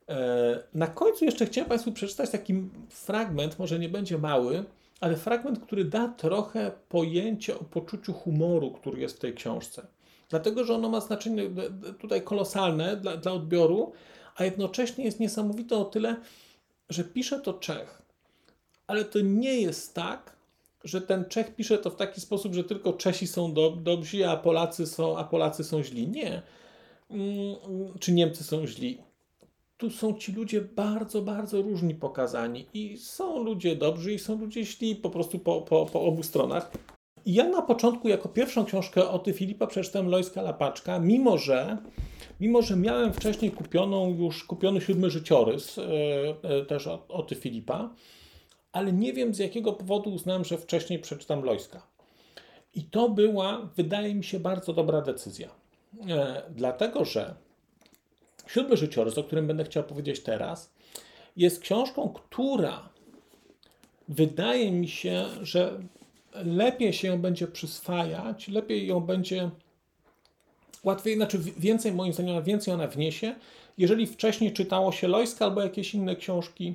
E, 0.10 0.64
na 0.74 0.88
końcu 0.88 1.26
jeszcze 1.26 1.46
chciałem 1.46 1.70
Państwu 1.70 1.92
przeczytać 1.92 2.30
taki 2.30 2.54
fragment, 2.90 3.60
może 3.60 3.80
nie 3.80 3.90
będzie 3.90 4.18
mały, 4.18 4.64
ale 5.00 5.16
fragment, 5.18 5.60
który 5.60 5.86
da 5.86 6.08
trochę 6.08 6.72
pojęcie 6.90 7.60
o 7.60 7.64
poczuciu 7.64 8.14
humoru, 8.14 8.72
który 8.72 9.02
jest 9.02 9.16
w 9.16 9.20
tej 9.20 9.34
książce. 9.34 9.88
Dlatego, 10.30 10.64
że 10.64 10.74
ono 10.74 10.90
ma 10.90 11.02
znaczenie 11.02 11.50
tutaj 12.00 12.22
kolosalne 12.22 12.98
dla, 12.98 13.18
dla 13.18 13.32
odbioru, 13.32 13.92
a 14.36 14.46
jednocześnie 14.46 15.06
jest 15.06 15.20
niesamowite 15.20 15.78
o 15.78 15.86
tyle, 15.86 16.16
że 16.90 17.04
pisze 17.04 17.40
to 17.40 17.54
Czech. 17.54 18.02
Ale 18.88 19.06
to 19.06 19.20
nie 19.22 19.62
jest 19.62 19.94
tak, 19.94 20.36
że 20.84 21.02
ten 21.02 21.26
Czech 21.26 21.56
pisze 21.56 21.78
to 21.78 21.90
w 21.90 21.96
taki 21.96 22.22
sposób, 22.22 22.54
że 22.54 22.64
tylko 22.64 22.94
Czesi 22.94 23.28
są 23.28 23.54
do, 23.54 23.72
dobrzy, 23.72 24.30
a 24.30 24.38
Polacy 24.38 24.88
są, 24.88 25.18
a 25.18 25.24
Polacy 25.24 25.64
są 25.64 25.84
źli. 25.84 26.08
Nie. 26.08 26.42
Mm, 27.12 27.56
czy 28.00 28.12
Niemcy 28.12 28.44
są 28.44 28.68
źli 28.68 29.05
tu 29.78 29.90
są 29.90 30.14
ci 30.14 30.32
ludzie 30.32 30.62
bardzo, 30.62 31.22
bardzo 31.22 31.62
różni 31.62 31.96
pokazani. 31.96 32.66
I 32.74 32.98
są 32.98 33.44
ludzie 33.44 33.76
dobrzy, 33.76 34.14
i 34.14 34.20
są 34.20 34.40
ludzie 34.40 34.66
źli, 34.66 34.96
po 34.96 35.10
prostu 35.10 35.40
po, 35.40 35.62
po, 35.62 35.86
po 35.86 36.02
obu 36.02 36.24
stronach. 36.24 36.72
I 37.26 37.34
ja 37.34 37.50
na 37.50 37.62
początku, 37.62 38.08
jako 38.08 38.30
pierwszą 38.30 38.66
książkę 38.66 39.10
o 39.10 39.20
ty 39.20 39.34
Filipa, 39.34 39.68
przeczytałem 39.68 40.08
Lojska 40.08 40.42
Lapaczka, 40.42 41.00
mimo 41.00 41.38
że, 41.38 41.78
mimo 42.40 42.62
że 42.62 42.76
miałem 42.76 43.14
wcześniej 43.14 43.52
kupioną 43.52 44.10
już 44.10 44.44
kupiony 44.44 44.82
siódmy 44.82 45.10
życiorys, 45.10 45.78
e, 45.78 46.66
też 46.66 46.88
o, 46.88 47.08
o 47.08 47.24
ty 47.24 47.36
Filipa, 47.36 47.90
ale 48.72 48.94
nie 48.94 49.14
wiem 49.14 49.34
z 49.34 49.40
jakiego 49.40 49.74
powodu 49.74 50.10
uznałem, 50.10 50.46
że 50.46 50.58
wcześniej 50.58 51.00
przeczytam 51.00 51.44
Lojska. 51.44 51.88
I 52.74 52.84
to 52.84 53.10
była, 53.10 53.70
wydaje 53.76 54.16
mi 54.16 54.24
się, 54.24 54.40
bardzo 54.40 54.74
dobra 54.74 55.02
decyzja. 55.02 55.50
E, 56.10 56.42
dlatego, 56.50 57.06
że 57.06 57.36
Siódmy 58.48 58.78
życiorys, 58.78 59.18
o 59.18 59.24
którym 59.24 59.48
będę 59.48 59.64
chciał 59.64 59.84
powiedzieć 59.84 60.20
teraz, 60.20 60.74
jest 61.38 61.60
książką, 61.60 62.10
która 62.10 62.90
wydaje 64.08 64.72
mi 64.72 64.88
się, 64.88 65.26
że 65.42 65.80
lepiej 66.34 66.94
się 66.94 67.08
ją 67.08 67.22
będzie 67.22 67.48
przyswajać, 67.48 68.48
lepiej 68.48 68.88
ją 68.88 69.00
będzie 69.00 69.50
łatwiej, 70.84 71.16
znaczy 71.16 71.40
więcej, 71.58 71.92
moim 71.92 72.14
zdaniem, 72.14 72.44
więcej 72.44 72.74
ona 72.74 72.88
wniesie, 72.88 73.36
jeżeli 73.78 74.08
wcześniej 74.08 74.54
czytało 74.54 74.92
się 74.92 75.08
Lojska 75.08 75.46
albo 75.46 75.62
jakieś 75.62 75.94
inne 75.94 76.16
książki 76.16 76.74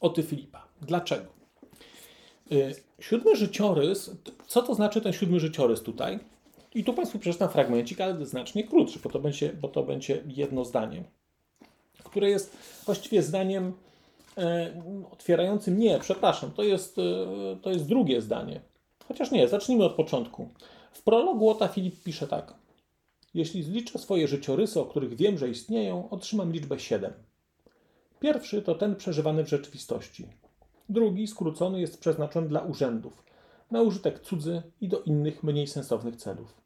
o 0.00 0.08
ty 0.08 0.22
Filipa. 0.22 0.66
Dlaczego? 0.82 1.26
Y, 2.52 2.74
siódmy 3.00 3.36
życiorys, 3.36 4.10
co 4.46 4.62
to 4.62 4.74
znaczy 4.74 5.00
ten 5.00 5.12
siódmy 5.12 5.40
życiorys 5.40 5.82
tutaj? 5.82 6.18
I 6.74 6.84
tu 6.84 6.94
Państwu 6.94 7.18
przeczytam 7.18 7.48
fragmencik, 7.48 8.00
ale 8.00 8.26
znacznie 8.26 8.64
krótszy, 8.64 8.98
bo 9.04 9.10
to 9.10 9.18
będzie, 9.18 9.52
bo 9.52 9.68
to 9.68 9.82
będzie 9.82 10.22
jedno 10.26 10.64
zdanie, 10.64 11.04
które 12.04 12.30
jest 12.30 12.56
właściwie 12.84 13.22
zdaniem 13.22 13.72
e, 14.38 14.82
otwierającym. 15.12 15.78
Nie, 15.78 15.98
przepraszam, 15.98 16.50
to 16.50 16.62
jest, 16.62 16.98
e, 16.98 17.02
to 17.62 17.70
jest 17.70 17.86
drugie 17.86 18.20
zdanie. 18.22 18.60
Chociaż 19.08 19.30
nie, 19.30 19.48
zacznijmy 19.48 19.84
od 19.84 19.92
początku. 19.92 20.48
W 20.92 21.02
prologu 21.02 21.44
Łota 21.44 21.68
Filip 21.68 22.02
pisze 22.02 22.26
tak. 22.26 22.54
Jeśli 23.34 23.62
zliczę 23.62 23.98
swoje 23.98 24.28
życiorysy, 24.28 24.80
o 24.80 24.84
których 24.84 25.16
wiem, 25.16 25.38
że 25.38 25.48
istnieją, 25.48 26.10
otrzymam 26.10 26.52
liczbę 26.52 26.78
7. 26.78 27.12
Pierwszy 28.20 28.62
to 28.62 28.74
ten 28.74 28.96
przeżywany 28.96 29.44
w 29.44 29.48
rzeczywistości. 29.48 30.26
Drugi, 30.88 31.26
skrócony, 31.26 31.80
jest 31.80 32.00
przeznaczony 32.00 32.48
dla 32.48 32.60
urzędów 32.60 33.27
na 33.70 33.82
użytek 33.82 34.20
cudzy 34.20 34.62
i 34.80 34.88
do 34.88 35.02
innych 35.02 35.42
mniej 35.42 35.66
sensownych 35.66 36.16
celów. 36.16 36.60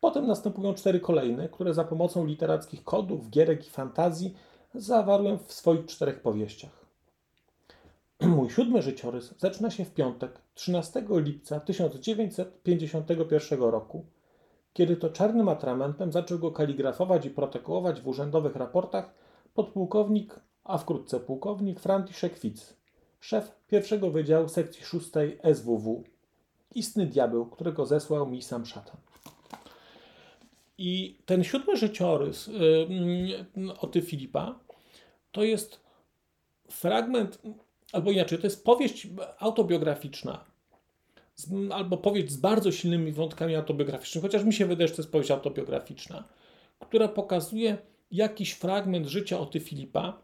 Potem 0.00 0.26
następują 0.26 0.74
cztery 0.74 1.00
kolejne, 1.00 1.48
które 1.48 1.74
za 1.74 1.84
pomocą 1.84 2.24
literackich 2.24 2.84
kodów, 2.84 3.30
gierek 3.30 3.66
i 3.66 3.70
fantazji 3.70 4.34
zawarłem 4.74 5.38
w 5.38 5.52
swoich 5.52 5.86
czterech 5.86 6.20
powieściach. 6.20 6.86
Mój 8.36 8.50
siódmy 8.50 8.82
życiorys 8.82 9.34
zaczyna 9.38 9.70
się 9.70 9.84
w 9.84 9.94
piątek, 9.94 10.40
13 10.54 11.04
lipca 11.10 11.60
1951 11.60 13.60
roku, 13.60 14.06
kiedy 14.72 14.96
to 14.96 15.10
czarnym 15.10 15.48
atramentem 15.48 16.12
zaczął 16.12 16.38
go 16.38 16.50
kaligrafować 16.50 17.26
i 17.26 17.30
protokołować 17.30 18.00
w 18.00 18.08
urzędowych 18.08 18.56
raportach 18.56 19.14
podpułkownik, 19.54 20.40
a 20.64 20.78
wkrótce 20.78 21.20
pułkownik 21.20 21.80
Franciszek 21.80 22.38
Fitz, 22.38 22.76
szef 23.26 23.52
pierwszego 23.68 24.10
wydziału 24.10 24.48
sekcji 24.48 24.84
szóstej 24.84 25.38
SWW, 25.54 26.04
istny 26.74 27.06
diabeł, 27.06 27.46
którego 27.46 27.86
zesłał 27.86 28.26
mi 28.26 28.42
sam 28.42 28.66
szatan. 28.66 28.96
I 30.78 31.18
ten 31.26 31.44
siódmy 31.44 31.76
życiorys 31.76 32.46
yy, 32.46 33.74
o 33.80 33.86
ty 33.86 34.02
Filipa 34.02 34.58
to 35.32 35.44
jest 35.44 35.80
fragment 36.70 37.38
albo 37.92 38.10
inaczej, 38.10 38.38
to 38.38 38.46
jest 38.46 38.64
powieść 38.64 39.08
autobiograficzna, 39.38 40.44
z, 41.34 41.72
albo 41.72 41.96
powieść 41.96 42.30
z 42.32 42.36
bardzo 42.36 42.72
silnymi 42.72 43.12
wątkami 43.12 43.54
autobiograficznymi, 43.54 44.22
chociaż 44.22 44.44
mi 44.44 44.52
się 44.52 44.66
wydaje, 44.66 44.88
że 44.88 44.94
to 44.94 45.02
jest 45.02 45.12
powieść 45.12 45.30
autobiograficzna, 45.30 46.24
która 46.80 47.08
pokazuje 47.08 47.78
jakiś 48.10 48.52
fragment 48.52 49.06
życia 49.06 49.38
Oty 49.38 49.60
Filipa. 49.60 50.22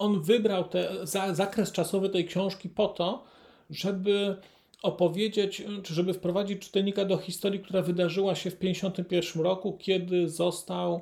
On 0.00 0.22
wybrał 0.22 0.64
te, 0.64 1.06
za, 1.06 1.34
zakres 1.34 1.72
czasowy 1.72 2.08
tej 2.08 2.24
książki 2.24 2.68
po 2.68 2.88
to, 2.88 3.24
żeby 3.70 4.36
opowiedzieć, 4.82 5.62
czy 5.82 5.94
żeby 5.94 6.14
wprowadzić 6.14 6.62
czytelnika 6.62 7.04
do 7.04 7.16
historii, 7.16 7.60
która 7.60 7.82
wydarzyła 7.82 8.34
się 8.34 8.50
w 8.50 8.56
1951 8.56 9.42
roku, 9.42 9.76
kiedy 9.78 10.28
został, 10.28 11.00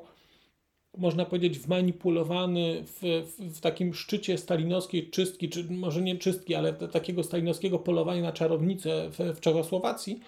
można 0.96 1.24
powiedzieć, 1.24 1.58
wmanipulowany 1.58 2.84
w, 2.84 3.00
w, 3.02 3.56
w, 3.56 3.60
takim 3.60 3.94
szczycie 3.94 4.38
stalinowskiej 4.38 5.10
czystki, 5.10 5.48
czy 5.48 5.64
może 5.64 6.02
nie 6.02 6.16
czystki, 6.16 6.54
ale 6.54 6.72
takiego 6.72 7.22
stalinowskiego 7.22 7.78
polowania 7.78 8.22
na 8.22 8.32
czarownicę 8.32 9.10
w, 9.10 9.36
w 9.36 9.40
Czechosłowacji. 9.40 10.20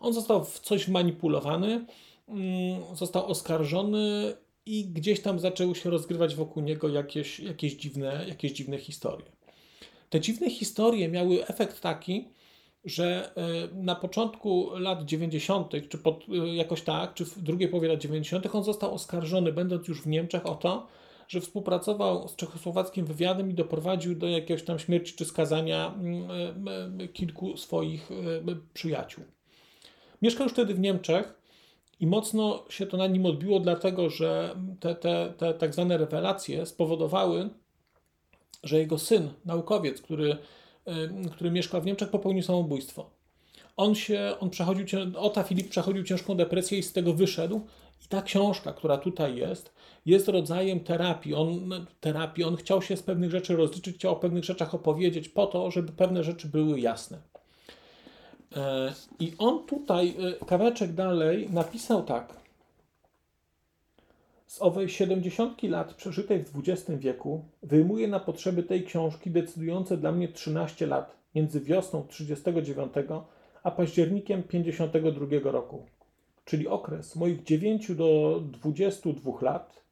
On 0.00 0.12
został 0.12 0.44
w 0.44 0.60
coś 0.60 0.86
wmanipulowany, 0.86 1.86
mm, 2.28 2.82
został 2.94 3.26
oskarżony 3.26 4.34
i 4.66 4.84
gdzieś 4.84 5.20
tam 5.20 5.38
zaczęły 5.38 5.74
się 5.74 5.90
rozgrywać 5.90 6.34
wokół 6.34 6.62
niego 6.62 6.88
jakieś, 6.88 7.40
jakieś, 7.40 7.74
dziwne, 7.74 8.24
jakieś 8.28 8.52
dziwne 8.52 8.78
historie. 8.78 9.26
Te 10.10 10.20
dziwne 10.20 10.50
historie 10.50 11.08
miały 11.08 11.46
efekt 11.46 11.80
taki, 11.80 12.28
że 12.84 13.32
e, 13.36 13.74
na 13.74 13.94
początku 13.94 14.70
lat 14.78 15.04
90., 15.04 15.72
czy 15.88 15.98
pod, 15.98 16.24
e, 16.28 16.54
jakoś 16.54 16.82
tak, 16.82 17.14
czy 17.14 17.24
w 17.24 17.42
drugiej 17.42 17.68
połowie 17.68 17.88
lat 17.88 18.00
90., 18.00 18.54
on 18.54 18.64
został 18.64 18.94
oskarżony, 18.94 19.52
będąc 19.52 19.88
już 19.88 20.02
w 20.02 20.06
Niemczech, 20.06 20.46
o 20.46 20.54
to, 20.54 20.86
że 21.28 21.40
współpracował 21.40 22.28
z 22.28 22.36
czechosłowackim 22.36 23.06
wywiadem 23.06 23.50
i 23.50 23.54
doprowadził 23.54 24.14
do 24.14 24.28
jakiejś 24.28 24.62
tam 24.62 24.78
śmierci 24.78 25.14
czy 25.14 25.24
skazania 25.24 25.94
mm, 25.94 26.28
e, 27.00 27.08
kilku 27.08 27.56
swoich 27.56 28.10
przyjaciół. 28.74 29.24
Mieszkał 30.22 30.44
już 30.44 30.52
wtedy 30.52 30.74
w 30.74 30.80
Niemczech 30.80 31.43
i 32.04 32.06
mocno 32.06 32.64
się 32.68 32.86
to 32.86 32.96
na 32.96 33.06
nim 33.06 33.26
odbiło, 33.26 33.60
dlatego 33.60 34.10
że 34.10 34.56
te, 34.80 34.94
te, 34.94 35.32
te 35.38 35.54
tak 35.54 35.72
zwane 35.74 35.98
rewelacje 35.98 36.66
spowodowały, 36.66 37.50
że 38.62 38.78
jego 38.78 38.98
syn, 38.98 39.28
naukowiec, 39.44 40.02
który 40.02 40.36
który 41.32 41.50
mieszkał 41.50 41.80
w 41.82 41.86
Niemczech, 41.86 42.10
popełnił 42.10 42.42
samobójstwo. 42.42 43.10
On 43.76 43.94
się, 43.94 44.34
on 44.40 44.50
przechodził, 44.50 44.86
Ota 45.16 45.42
Filip 45.42 45.68
przechodził 45.68 46.04
ciężką 46.04 46.34
depresję 46.34 46.78
i 46.78 46.82
z 46.82 46.92
tego 46.92 47.14
wyszedł. 47.14 47.60
I 48.04 48.08
ta 48.08 48.22
książka, 48.22 48.72
która 48.72 48.98
tutaj 48.98 49.36
jest, 49.36 49.74
jest 50.06 50.28
rodzajem 50.28 50.80
terapii. 50.80 51.34
On, 51.34 51.86
terapii. 52.00 52.44
on 52.44 52.56
chciał 52.56 52.82
się 52.82 52.96
z 52.96 53.02
pewnych 53.02 53.30
rzeczy 53.30 53.56
rozliczyć, 53.56 53.96
chciał 53.96 54.12
o 54.12 54.16
pewnych 54.16 54.44
rzeczach 54.44 54.74
opowiedzieć 54.74 55.28
po 55.28 55.46
to, 55.46 55.70
żeby 55.70 55.92
pewne 55.92 56.24
rzeczy 56.24 56.48
były 56.48 56.80
jasne. 56.80 57.18
E, 58.56 58.92
I 59.20 59.32
on 59.38 59.66
tutaj, 59.66 60.14
e, 60.40 60.44
kawałeczek 60.44 60.92
dalej, 60.92 61.48
napisał 61.50 62.02
tak. 62.02 62.44
Z 64.46 64.62
owej 64.62 64.88
70 64.88 65.62
lat 65.62 65.94
przeżytej 65.94 66.44
w 66.44 66.52
XX 66.58 67.00
wieku 67.00 67.44
wyjmuję 67.62 68.08
na 68.08 68.20
potrzeby 68.20 68.62
tej 68.62 68.84
książki 68.84 69.30
decydujące 69.30 69.96
dla 69.96 70.12
mnie 70.12 70.28
13 70.28 70.86
lat 70.86 71.16
między 71.34 71.60
wiosną 71.60 72.06
39 72.08 72.92
a 73.62 73.70
październikiem 73.70 74.42
52 74.42 75.26
roku, 75.52 75.86
czyli 76.44 76.68
okres 76.68 77.16
moich 77.16 77.42
9 77.42 77.94
do 77.94 78.40
22 78.44 79.32
lat, 79.40 79.82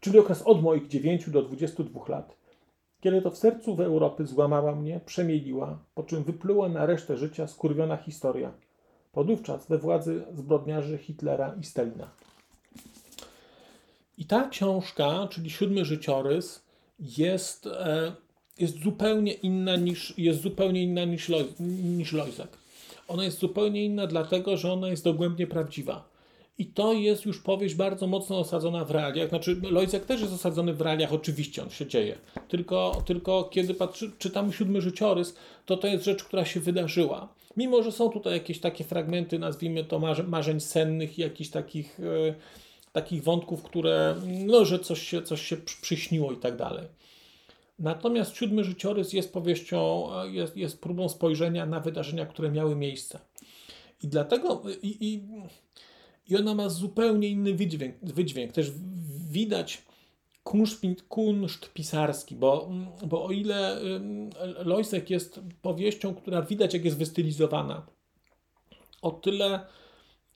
czyli 0.00 0.18
okres 0.18 0.42
od 0.42 0.62
moich 0.62 0.88
9 0.88 1.30
do 1.30 1.42
22 1.42 2.00
lat, 2.08 2.36
kiedy 3.02 3.22
to 3.22 3.30
w 3.30 3.38
sercu 3.38 3.74
w 3.74 3.80
Europy 3.80 4.26
złamała 4.26 4.74
mnie, 4.74 5.00
przemieliła, 5.06 5.78
po 5.94 6.02
czym 6.02 6.24
wypluła 6.24 6.68
na 6.68 6.86
resztę 6.86 7.16
życia 7.16 7.46
skurwiona 7.46 7.96
historia, 7.96 8.52
podówczas 9.12 9.66
we 9.66 9.78
władzy 9.78 10.24
zbrodniarzy 10.34 10.98
Hitlera 10.98 11.54
i 11.60 11.64
Stalina. 11.64 12.10
I 14.18 14.24
ta 14.24 14.48
książka, 14.48 15.28
czyli 15.30 15.50
Siódmy 15.50 15.84
Życiorys, 15.84 16.64
jest, 16.98 17.66
e, 17.66 18.12
jest 18.58 18.82
zupełnie 18.82 19.32
inna 19.32 19.76
niż, 19.76 20.18
jest 20.18 20.40
zupełnie 20.40 20.82
inna 20.82 21.04
niż, 21.04 21.28
Loj, 21.28 21.44
niż 21.98 22.12
Lojzek. 22.12 22.58
Ona 23.08 23.24
jest 23.24 23.38
zupełnie 23.38 23.84
inna 23.84 24.06
dlatego, 24.06 24.56
że 24.56 24.72
ona 24.72 24.88
jest 24.88 25.04
dogłębnie 25.04 25.46
prawdziwa. 25.46 26.11
I 26.58 26.66
to 26.66 26.92
jest 26.92 27.24
już 27.24 27.40
powieść 27.40 27.74
bardzo 27.74 28.06
mocno 28.06 28.38
osadzona 28.38 28.84
w 28.84 28.90
realiach. 28.90 29.28
Znaczy, 29.28 29.60
Lojzek 29.70 30.04
też 30.04 30.20
jest 30.20 30.32
osadzony 30.32 30.74
w 30.74 30.80
realiach, 30.80 31.12
oczywiście 31.12 31.62
on 31.62 31.70
się 31.70 31.86
dzieje. 31.86 32.18
Tylko, 32.48 33.02
tylko 33.06 33.44
kiedy 33.44 33.74
patrzy, 33.74 34.12
czytamy 34.18 34.52
siódmy 34.52 34.80
życiorys, 34.80 35.34
to 35.66 35.76
to 35.76 35.86
jest 35.86 36.04
rzecz, 36.04 36.24
która 36.24 36.44
się 36.44 36.60
wydarzyła. 36.60 37.28
Mimo, 37.56 37.82
że 37.82 37.92
są 37.92 38.10
tutaj 38.10 38.32
jakieś 38.32 38.60
takie 38.60 38.84
fragmenty, 38.84 39.38
nazwijmy 39.38 39.84
to 39.84 40.00
marzeń 40.26 40.60
sennych, 40.60 41.18
jakichś 41.18 41.50
takich. 41.50 41.98
Yy, 41.98 42.34
takich 42.92 43.22
wątków, 43.22 43.62
które, 43.62 44.16
no, 44.46 44.64
że 44.64 44.78
coś 44.78 45.02
się, 45.02 45.22
coś 45.22 45.42
się 45.42 45.56
przyśniło 45.56 46.32
i 46.32 46.36
tak 46.36 46.56
dalej. 46.56 46.86
Natomiast 47.78 48.36
siódmy 48.36 48.64
życiorys 48.64 49.12
jest 49.12 49.32
powieścią, 49.32 50.08
jest, 50.30 50.56
jest 50.56 50.80
próbą 50.80 51.08
spojrzenia 51.08 51.66
na 51.66 51.80
wydarzenia, 51.80 52.26
które 52.26 52.50
miały 52.50 52.76
miejsce. 52.76 53.18
I 54.02 54.08
dlatego, 54.08 54.62
i, 54.82 54.96
i, 55.00 55.22
i 56.28 56.36
ona 56.36 56.54
ma 56.54 56.68
zupełnie 56.68 57.28
inny 57.28 57.54
wydźwięk. 57.54 57.96
wydźwięk. 58.02 58.52
Też 58.52 58.72
widać 59.30 59.82
kunszt, 60.44 60.82
kunszt 61.08 61.72
pisarski, 61.72 62.36
bo, 62.36 62.70
bo 63.06 63.24
o 63.24 63.30
ile 63.30 63.80
Lojsek 64.64 65.10
jest 65.10 65.40
powieścią, 65.62 66.14
która 66.14 66.42
widać, 66.42 66.74
jak 66.74 66.84
jest 66.84 66.98
wystylizowana, 66.98 67.86
o 69.02 69.10
tyle, 69.10 69.66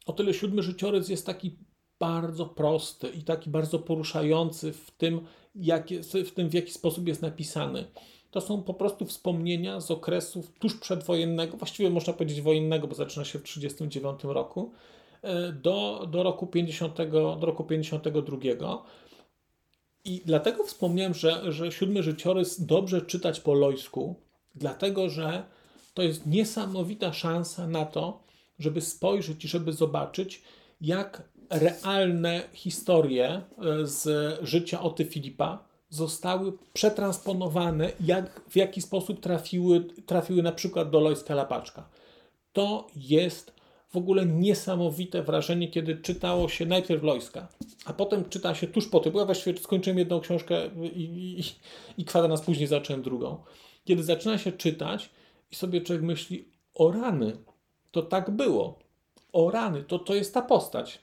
o 0.07 0.13
tyle 0.13 0.35
siódmy 0.35 0.63
życiorys 0.63 1.09
jest 1.09 1.27
taki 1.27 1.57
bardzo 1.99 2.47
prosty 2.47 3.09
i 3.09 3.23
taki 3.23 3.51
bardzo 3.51 3.79
poruszający 3.79 4.73
w 4.73 4.91
tym, 4.91 5.21
jak, 5.55 5.89
w 6.25 6.31
tym, 6.31 6.49
w 6.49 6.55
jaki 6.55 6.73
sposób 6.73 7.09
jest 7.09 7.23
napisany. 7.23 7.85
To 8.31 8.41
są 8.41 8.63
po 8.63 8.75
prostu 8.75 9.07
wspomnienia 9.07 9.81
z 9.81 9.91
okresów 9.91 10.53
tuż 10.59 10.77
przedwojennego, 10.81 11.57
właściwie 11.57 11.91
można 11.91 12.13
powiedzieć 12.13 12.41
wojennego, 12.41 12.87
bo 12.87 12.95
zaczyna 12.95 13.25
się 13.25 13.39
w 13.39 13.43
1939 13.43 14.35
roku, 14.35 14.73
do, 15.63 16.07
do, 16.11 16.23
roku 16.23 16.47
50, 16.47 16.97
do 17.11 17.39
roku 17.41 17.65
52. 17.65 18.37
I 20.05 20.23
dlatego 20.25 20.65
wspomniałem, 20.65 21.15
że, 21.15 21.53
że 21.53 21.73
siódmy 21.73 22.03
życiorys 22.03 22.61
dobrze 22.61 23.03
czytać 23.03 23.41
po 23.41 23.55
lojsku, 23.55 24.21
dlatego 24.55 25.09
że 25.09 25.45
to 25.95 26.03
jest 26.03 26.27
niesamowita 26.27 27.13
szansa 27.13 27.67
na 27.67 27.85
to, 27.85 28.23
żeby 28.59 28.81
spojrzeć 28.81 29.45
i 29.45 29.49
żeby 29.49 29.73
zobaczyć, 29.73 30.43
jak 30.81 31.29
realne 31.51 32.43
historie 32.53 33.29
e, 33.29 33.43
z 33.87 34.09
życia 34.43 34.83
Oty 34.83 35.05
Filipa 35.05 35.65
zostały 35.89 36.53
przetransponowane, 36.73 37.93
jak, 38.01 38.41
w 38.49 38.57
jaki 38.57 38.83
sposób 38.83 39.21
trafiły, 39.21 39.85
trafiły 40.07 40.43
na 40.43 40.53
przykład 40.53 40.91
do 40.91 41.01
Lojska 41.01 41.35
Lapaczka. 41.35 41.89
To 42.53 42.87
jest 42.97 43.56
w 43.89 43.97
ogóle 43.97 44.27
niesamowite 44.27 45.23
wrażenie, 45.23 45.69
kiedy 45.69 45.97
czytało 45.97 46.49
się 46.49 46.67
najpierw 46.67 47.03
Lojska, 47.03 47.49
a 47.85 47.93
potem 47.93 48.29
czyta 48.29 48.55
się 48.55 48.67
tuż 48.67 48.89
po 48.89 49.01
tym, 49.01 49.13
bo 49.13 49.19
ja 49.19 49.27
właściwie 49.27 49.59
skończyłem 49.59 49.99
jedną 49.99 50.21
książkę 50.21 50.71
i, 50.95 51.03
i, 51.39 51.43
i 52.03 52.05
kwadrans 52.05 52.41
później 52.41 52.67
zacząłem 52.67 53.03
drugą. 53.03 53.43
Kiedy 53.85 54.03
zaczyna 54.03 54.39
się 54.39 54.53
czytać 54.53 55.11
i 55.53 55.55
sobie 55.55 55.81
człowiek 55.81 56.03
myśli, 56.03 56.49
o 56.75 56.93
rany, 56.93 57.37
to 57.91 58.03
tak 58.03 58.31
było. 58.31 58.79
O 59.33 59.51
rany, 59.51 59.85
to, 59.85 59.99
to 59.99 60.15
jest 60.15 60.35
ta 60.35 60.43
postać. 60.43 60.99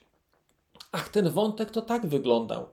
Ach, 0.92 1.08
ten 1.08 1.30
wątek 1.30 1.70
to 1.70 1.82
tak 1.82 2.06
wyglądał. 2.06 2.66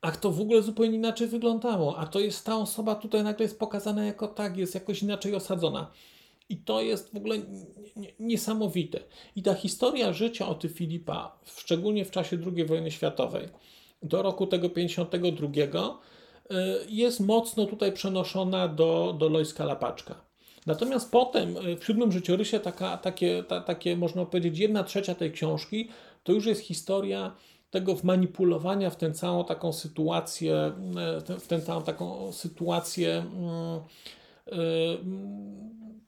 Ach, 0.00 0.16
to 0.16 0.30
w 0.30 0.40
ogóle 0.40 0.62
zupełnie 0.62 0.96
inaczej 0.96 1.28
wyglądało. 1.28 1.96
A 1.96 2.06
to 2.06 2.20
jest 2.20 2.44
ta 2.44 2.56
osoba 2.56 2.94
tutaj 2.94 3.24
nagle 3.24 3.44
jest 3.44 3.58
pokazana 3.58 4.04
jako 4.04 4.28
tak, 4.28 4.56
jest 4.56 4.74
jakoś 4.74 5.02
inaczej 5.02 5.34
osadzona. 5.34 5.90
I 6.48 6.56
to 6.56 6.80
jest 6.80 7.12
w 7.12 7.16
ogóle 7.16 7.36
niesamowite. 8.20 9.00
I 9.36 9.42
ta 9.42 9.54
historia 9.54 10.12
życia 10.12 10.48
Oty 10.48 10.68
Filipa, 10.68 11.38
szczególnie 11.44 12.04
w 12.04 12.10
czasie 12.10 12.38
II 12.56 12.64
wojny 12.64 12.90
światowej, 12.90 13.48
do 14.02 14.22
roku 14.22 14.46
tego 14.46 14.70
52, 14.70 15.48
y, 16.50 16.54
jest 16.88 17.20
mocno 17.20 17.66
tutaj 17.66 17.92
przenoszona 17.92 18.68
do, 18.68 19.16
do 19.18 19.28
Lojska 19.28 19.64
Lapaczka. 19.64 20.14
Natomiast 20.66 21.10
potem 21.10 21.56
y, 21.56 21.76
w 21.76 21.84
siódmym 21.84 22.12
życiorysie 22.12 22.60
taka, 22.60 22.96
takie, 22.96 23.42
ta, 23.42 23.60
takie, 23.60 23.96
można 23.96 24.26
powiedzieć, 24.26 24.58
jedna 24.58 24.84
trzecia 24.84 25.14
tej 25.14 25.32
książki 25.32 25.88
to 26.24 26.32
już 26.32 26.46
jest 26.46 26.60
historia 26.60 27.32
tego 27.70 27.94
wmanipulowania 27.94 28.90
w 28.90 28.96
tę 28.96 29.12
całą 29.12 29.44
taką 29.44 29.72
sytuację, 29.72 30.54
e, 31.28 31.38
w 31.38 31.46
tę 31.46 31.62
całą 31.62 31.82
taką 31.82 32.32
sytuację, 32.32 33.16
mm, 33.16 33.80
e, 34.46 34.58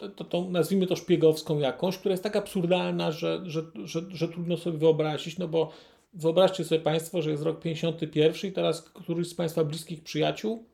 to, 0.09 0.24
to, 0.24 0.44
nazwijmy 0.51 0.86
to 0.86 0.96
szpiegowską 0.96 1.59
jakąś, 1.59 1.98
która 1.98 2.12
jest 2.12 2.22
tak 2.22 2.36
absurdalna, 2.36 3.12
że, 3.12 3.40
że, 3.44 3.62
że, 3.84 4.01
że 4.09 4.28
trudno 4.28 4.57
sobie 4.57 4.78
wyobrazić, 4.78 5.38
no 5.38 5.48
bo 5.48 5.70
wyobraźcie 6.14 6.64
sobie 6.64 6.80
Państwo, 6.80 7.22
że 7.22 7.30
jest 7.30 7.42
rok 7.42 7.61
51 7.61 8.51
i 8.51 8.53
teraz 8.53 8.82
któryś 8.82 9.28
z 9.28 9.34
Państwa 9.34 9.64
bliskich 9.64 10.03
przyjaciół 10.03 10.64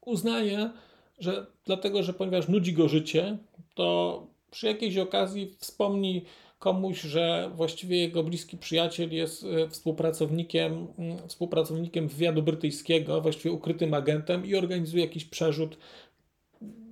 uznaje, 0.00 0.70
że 1.18 1.46
dlatego, 1.64 2.02
że 2.02 2.12
ponieważ 2.12 2.48
nudzi 2.48 2.72
go 2.72 2.88
życie, 2.88 3.38
to 3.74 4.26
przy 4.50 4.66
jakiejś 4.66 4.96
okazji 4.96 5.54
wspomni 5.58 6.24
komuś, 6.58 7.00
że 7.00 7.50
właściwie 7.54 7.96
jego 7.96 8.22
bliski 8.22 8.56
przyjaciel 8.58 9.12
jest 9.12 9.44
e, 9.44 9.68
współpracownikiem, 9.68 10.86
mm, 10.98 11.28
współpracownikiem 11.28 12.08
wywiadu 12.08 12.42
brytyjskiego, 12.42 13.20
właściwie 13.20 13.52
ukrytym 13.52 13.94
agentem 13.94 14.46
i 14.46 14.54
organizuje 14.54 15.04
jakiś 15.04 15.24
przerzut 15.24 15.76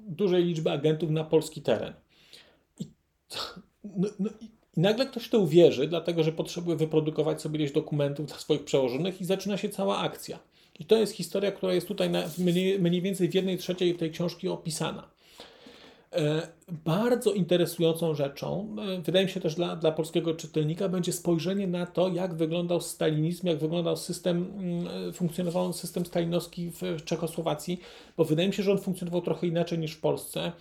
dużej 0.07 0.45
liczby 0.45 0.71
agentów 0.71 1.11
na 1.11 1.25
polski 1.25 1.63
teren. 1.63 1.95
I, 2.79 2.87
no, 3.85 4.09
no, 4.19 4.31
i 4.41 4.81
nagle 4.81 5.07
ktoś 5.07 5.29
to 5.29 5.39
uwierzy, 5.39 5.89
dlatego 5.89 6.25
że 6.25 6.33
potrzebuje 6.33 6.77
wyprodukować 6.77 7.43
sobie 7.43 7.59
ileś 7.59 7.73
dokumentów 7.73 8.27
dla 8.27 8.39
swoich 8.39 8.65
przełożonych 8.65 9.21
i 9.21 9.25
zaczyna 9.25 9.57
się 9.57 9.69
cała 9.69 9.99
akcja. 9.99 10.39
I 10.79 10.85
to 10.85 10.97
jest 10.97 11.13
historia, 11.13 11.53
która 11.53 11.75
jest 11.75 11.89
tutaj 11.89 12.11
na, 12.11 12.23
mniej, 12.39 12.79
mniej 12.79 13.03
więcej 13.03 13.29
w 13.29 13.35
jednej 13.35 13.59
trzeciej 13.59 13.95
tej 13.95 14.11
książki 14.11 14.49
opisana. 14.49 15.14
E, 16.15 16.49
bardzo 16.85 17.33
interesującą 17.33 18.15
rzeczą, 18.15 18.77
e, 18.99 19.03
wydaje 19.03 19.27
mi 19.27 19.31
się 19.31 19.41
też 19.41 19.55
dla, 19.55 19.77
dla 19.77 19.93
polskiego 19.93 20.35
czytelnika, 20.35 20.89
będzie 20.89 21.13
spojrzenie 21.13 21.67
na 21.67 21.87
to, 21.87 22.09
jak 22.09 22.35
wyglądał 22.35 22.81
stalinizm, 22.81 23.47
jak 23.47 23.59
wyglądał 23.59 23.97
system, 23.97 24.53
mm, 24.59 25.13
funkcjonował 25.13 25.73
system 25.73 26.07
stalinowski 26.07 26.71
w 26.71 27.05
Czechosłowacji, 27.05 27.81
bo 28.17 28.25
wydaje 28.25 28.49
mi 28.49 28.55
się, 28.55 28.63
że 28.63 28.73
on 28.73 28.79
funkcjonował 28.79 29.23
trochę 29.23 29.47
inaczej 29.47 29.79
niż 29.79 29.93
w 29.93 30.01
Polsce. 30.01 30.53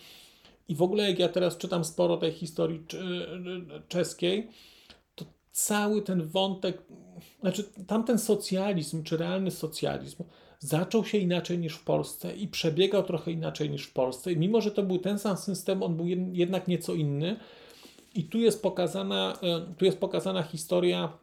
I 0.68 0.76
w 0.76 0.82
ogóle, 0.82 1.10
jak 1.10 1.20
ja 1.20 1.30
teraz 1.30 1.58
czytam 1.58 1.86
sporo 1.86 2.18
tej 2.18 2.32
historii 2.32 2.84
czeskiej, 3.88 4.48
to 5.16 5.26
cały 5.52 6.02
ten 6.02 6.28
wątek, 6.28 6.84
znaczy 7.42 7.64
tamten 7.88 8.20
socjalizm, 8.20 9.04
czy 9.04 9.18
realny 9.18 9.52
socjalizm, 9.52 10.24
zaczął 10.64 11.06
się 11.06 11.18
inaczej 11.18 11.58
niż 11.58 11.74
w 11.74 11.84
Polsce 11.84 12.36
i 12.36 12.48
przebiegał 12.48 13.04
trochę 13.04 13.32
inaczej 13.32 13.70
niż 13.70 13.86
w 13.86 13.94
Polsce. 13.94 14.32
I 14.32 14.38
mimo, 14.38 14.62
że 14.62 14.72
to 14.72 14.84
był 14.84 15.00
ten 15.00 15.20
sam 15.20 15.38
system, 15.38 15.84
on 15.84 15.96
był 15.98 16.08
jednak 16.34 16.68
nieco 16.68 16.94
inny. 16.94 17.36
I 18.16 18.24
tu 18.24 18.40
jest 18.40 18.62
pokazana, 18.62 19.38
e, 19.42 19.76
tu 19.78 19.86
jest 19.86 19.98
pokazana 19.98 20.44
historia 20.44 21.18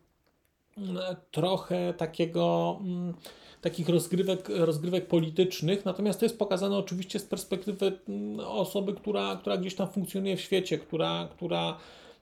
e, 0.78 1.16
trochę 1.30 1.94
takiego, 1.94 2.78
mm, 2.80 3.14
takich 3.60 3.88
rozgrywek, 3.88 4.48
rozgrywek 4.48 5.06
politycznych, 5.06 5.84
natomiast 5.84 6.20
to 6.20 6.24
jest 6.24 6.38
pokazane 6.38 6.76
oczywiście 6.76 7.18
z 7.18 7.24
perspektywy 7.24 7.98
mm, 8.08 8.40
osoby, 8.40 8.94
która, 8.94 9.36
która 9.36 9.56
gdzieś 9.56 9.74
tam 9.74 9.88
funkcjonuje 9.88 10.36
w 10.36 10.40
świecie, 10.40 10.78
która, 10.78 11.28
która, 11.30 11.78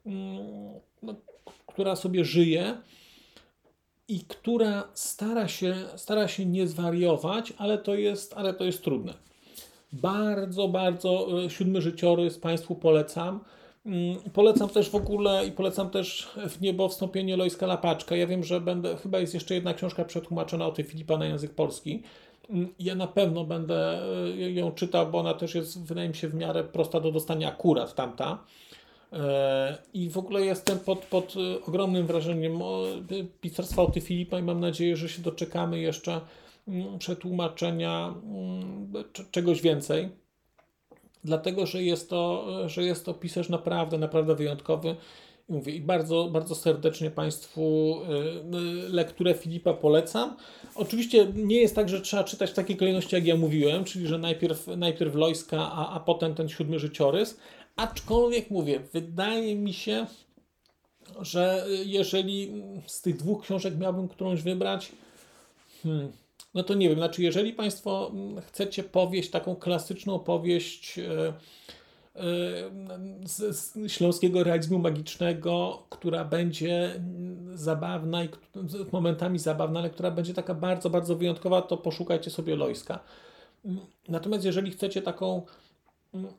mm, 0.06 0.46
no, 1.02 1.14
która 1.66 1.96
sobie 1.96 2.24
żyje 2.24 2.76
i 4.08 4.20
która 4.20 4.88
stara 4.94 5.48
się, 5.48 5.74
stara 5.96 6.28
się 6.28 6.46
nie 6.46 6.66
zwariować, 6.66 7.52
ale 7.58 7.78
to 7.78 7.94
jest, 7.94 8.34
ale 8.36 8.54
to 8.54 8.64
jest 8.64 8.84
trudne. 8.84 9.14
Bardzo, 9.92 10.68
bardzo 10.68 11.26
e, 11.44 11.50
siódmy 11.50 11.82
życiorys 11.82 12.38
Państwu 12.38 12.74
polecam. 12.74 13.40
Mm, 13.86 14.16
polecam 14.32 14.68
też 14.68 14.90
w 14.90 14.94
ogóle 14.94 15.46
i 15.46 15.52
polecam 15.52 15.90
też 15.90 16.28
w 16.48 16.60
niebo 16.60 16.88
wstąpienie 16.88 17.36
Lojska 17.36 17.66
Lapaczka. 17.66 18.16
Ja 18.16 18.26
wiem, 18.26 18.44
że 18.44 18.60
będę, 18.60 18.96
chyba 18.96 19.18
jest 19.18 19.34
jeszcze 19.34 19.54
jedna 19.54 19.74
książka 19.74 20.04
przetłumaczona 20.04 20.66
o 20.66 20.72
tej 20.72 20.84
Filipa 20.84 21.18
na 21.18 21.26
język 21.26 21.54
polski. 21.54 22.02
Mm, 22.50 22.68
ja 22.78 22.94
na 22.94 23.06
pewno 23.06 23.44
będę 23.44 24.02
e, 24.34 24.50
ją 24.50 24.72
czytał, 24.72 25.10
bo 25.10 25.18
ona 25.18 25.34
też 25.34 25.54
jest, 25.54 25.86
wydaje 25.86 26.08
mi 26.08 26.14
się, 26.14 26.28
w 26.28 26.34
miarę 26.34 26.64
prosta 26.64 27.00
do 27.00 27.12
dostania 27.12 27.48
akurat 27.48 27.94
tamta. 27.94 28.38
E, 29.12 29.78
I 29.94 30.10
w 30.10 30.18
ogóle 30.18 30.44
jestem 30.44 30.78
pod, 30.78 30.98
pod 30.98 31.34
e, 31.36 31.64
ogromnym 31.64 32.06
wrażeniem 32.06 32.58
pisarstwa 33.40 33.82
Oty 33.82 34.00
Filipa 34.00 34.38
i 34.38 34.42
mam 34.42 34.60
nadzieję, 34.60 34.96
że 34.96 35.08
się 35.08 35.22
doczekamy 35.22 35.80
jeszcze 35.80 36.20
mm, 36.68 36.98
przetłumaczenia 36.98 38.14
mm, 38.24 38.92
czegoś 39.30 39.62
więcej. 39.62 40.08
Dlatego, 41.24 41.66
że 41.66 41.82
jest 41.82 42.10
to, 42.10 42.46
że 42.68 42.82
jest 42.82 43.04
to 43.04 43.14
pisarz 43.14 43.48
naprawdę, 43.48 43.98
naprawdę 43.98 44.34
wyjątkowy. 44.34 44.96
I 45.48 45.52
mówię, 45.52 45.72
i 45.72 45.80
bardzo, 45.80 46.28
bardzo 46.32 46.54
serdecznie 46.54 47.10
Państwu 47.10 47.94
e, 48.04 48.88
lekturę 48.88 49.34
Filipa 49.34 49.74
polecam. 49.74 50.36
Oczywiście 50.74 51.26
nie 51.34 51.60
jest 51.60 51.74
tak, 51.74 51.88
że 51.88 52.00
trzeba 52.00 52.24
czytać 52.24 52.50
w 52.50 52.54
takiej 52.54 52.76
kolejności, 52.76 53.16
jak 53.16 53.26
ja 53.26 53.36
mówiłem, 53.36 53.84
czyli 53.84 54.06
że 54.06 54.18
najpierw, 54.18 54.66
najpierw 54.66 55.14
Lojska, 55.14 55.72
a, 55.72 55.94
a 55.94 56.00
potem 56.00 56.34
ten 56.34 56.48
siódmy 56.48 56.78
życiorys, 56.78 57.38
Aczkolwiek 57.78 58.50
mówię, 58.50 58.80
wydaje 58.92 59.56
mi 59.56 59.72
się, 59.72 60.06
że 61.20 61.66
jeżeli 61.84 62.62
z 62.86 63.02
tych 63.02 63.16
dwóch 63.16 63.42
książek 63.42 63.78
miałbym 63.78 64.08
którąś 64.08 64.42
wybrać, 64.42 64.92
hmm, 65.82 66.12
no 66.54 66.62
to 66.62 66.74
nie 66.74 66.88
wiem, 66.88 66.98
znaczy 66.98 67.22
jeżeli 67.22 67.52
Państwo 67.52 68.12
chcecie 68.46 68.82
powieść, 68.82 69.30
taką 69.30 69.56
klasyczną 69.56 70.18
powieść 70.18 70.98
e, 70.98 71.28
e, 71.28 71.32
z, 73.24 73.56
z 73.56 73.92
śląskiego 73.92 74.44
realizmu 74.44 74.78
magicznego, 74.78 75.82
która 75.90 76.24
będzie 76.24 77.00
zabawna 77.54 78.24
i 78.24 78.28
momentami 78.92 79.38
zabawna, 79.38 79.80
ale 79.80 79.90
która 79.90 80.10
będzie 80.10 80.34
taka 80.34 80.54
bardzo, 80.54 80.90
bardzo 80.90 81.16
wyjątkowa, 81.16 81.62
to 81.62 81.76
poszukajcie 81.76 82.30
sobie 82.30 82.56
Lojska. 82.56 83.00
Natomiast 84.08 84.44
jeżeli 84.44 84.70
chcecie 84.70 85.02
taką 85.02 85.46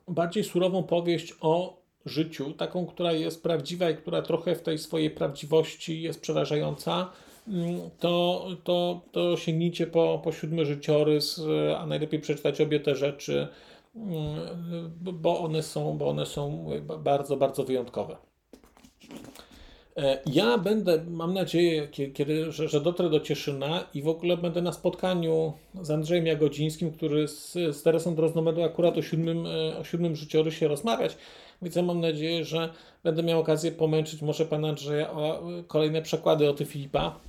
bardziej 0.08 0.44
surową 0.44 0.82
powieść 0.82 1.34
o 1.40 1.80
życiu, 2.06 2.52
taką, 2.52 2.86
która 2.86 3.12
jest 3.12 3.42
prawdziwa 3.42 3.90
i 3.90 3.96
która 3.96 4.22
trochę 4.22 4.54
w 4.54 4.62
tej 4.62 4.78
swojej 4.78 5.10
prawdziwości 5.10 6.02
jest 6.02 6.20
przerażająca, 6.20 7.10
mm, 7.48 7.80
to, 7.98 8.46
to, 8.64 9.00
to 9.12 9.36
sięgnijcie 9.36 9.86
po, 9.86 10.20
po 10.24 10.32
siódmy 10.32 10.66
życiorys, 10.66 11.40
a 11.78 11.86
najlepiej 11.86 12.20
przeczytać 12.20 12.60
obie 12.60 12.80
te 12.80 12.96
rzeczy, 12.96 13.48
mm, 13.96 14.36
bo 15.00 15.40
one 15.40 15.62
są, 15.62 15.98
bo 15.98 16.08
one 16.08 16.26
są 16.26 16.70
bardzo, 16.98 17.36
bardzo 17.36 17.64
wyjątkowe. 17.64 18.29
E, 19.96 20.18
ja 20.26 20.58
będę, 20.58 21.04
mam 21.08 21.34
nadzieję, 21.34 21.88
kiedy, 22.14 22.52
że, 22.52 22.68
że 22.68 22.80
dotrę 22.80 23.10
do 23.10 23.20
Cieszyna 23.20 23.84
i 23.94 24.02
w 24.02 24.08
ogóle 24.08 24.36
będę 24.36 24.62
na 24.62 24.72
spotkaniu 24.72 25.52
z 25.82 25.90
Andrzejem 25.90 26.26
Jagodzińskim, 26.26 26.92
który 26.92 27.28
z, 27.28 27.52
z 27.52 27.82
Teresą 27.82 28.14
Drozną 28.14 28.44
będą 28.44 28.64
akurat 28.64 28.98
o 28.98 29.02
siódmym, 29.02 29.46
e, 29.46 29.78
o 29.78 29.84
siódmym 29.84 30.16
życiorysie 30.16 30.68
rozmawiać. 30.68 31.16
Więc 31.62 31.76
ja 31.76 31.82
mam 31.82 32.00
nadzieję, 32.00 32.44
że 32.44 32.72
będę 33.04 33.22
miał 33.22 33.40
okazję 33.40 33.72
pomęczyć 33.72 34.22
może 34.22 34.46
pana 34.46 34.68
Andrzeja 34.68 35.10
o 35.10 35.42
kolejne 35.66 36.02
przekłady 36.02 36.50
o 36.50 36.54
ty 36.54 36.64
Filipa, 36.64 37.20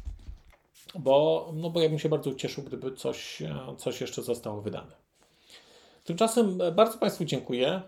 bo, 0.95 1.49
no 1.55 1.69
bo 1.69 1.81
ja 1.81 1.89
bym 1.89 1.99
się 1.99 2.09
bardzo 2.09 2.29
ucieszył, 2.29 2.63
gdyby 2.63 2.91
coś, 2.91 3.41
e, 3.41 3.55
coś 3.77 4.01
jeszcze 4.01 4.21
zostało 4.21 4.61
wydane. 4.61 5.01
Tymczasem 6.03 6.59
bardzo 6.75 6.97
Państwu 6.97 7.25
dziękuję. 7.25 7.81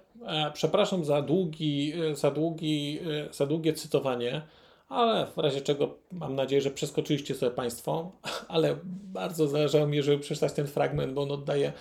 Przepraszam 0.53 1.05
za, 1.05 1.21
długi, 1.21 1.93
za, 2.13 2.31
długi, 2.31 2.99
za 3.31 3.45
długie 3.45 3.73
cytowanie 3.73 4.41
ale 4.89 5.27
w 5.27 5.37
razie 5.37 5.61
czego 5.61 5.97
mam 6.11 6.35
nadzieję, 6.35 6.61
że 6.61 6.71
przeskoczyliście 6.71 7.35
sobie 7.35 7.51
Państwo, 7.51 8.11
ale 8.47 8.77
bardzo 9.03 9.47
zależało 9.47 9.87
mi, 9.87 10.03
żeby 10.03 10.19
przeczytać 10.19 10.53
ten 10.53 10.67
fragment, 10.67 11.13
bo 11.13 11.21
on 11.21 11.31
oddaje 11.31 11.73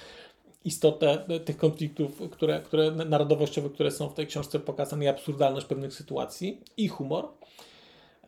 istotę 0.64 1.24
tych 1.44 1.56
konfliktów, 1.56 2.22
które, 2.30 2.60
które 2.60 2.90
narodowościowe, 2.90 3.70
które 3.70 3.90
są 3.90 4.08
w 4.08 4.14
tej 4.14 4.26
książce 4.26 4.60
pokazane 4.60 5.04
i 5.04 5.08
absurdalność 5.08 5.66
pewnych 5.66 5.94
sytuacji 5.94 6.60
i 6.76 6.88
humor. 6.88 7.28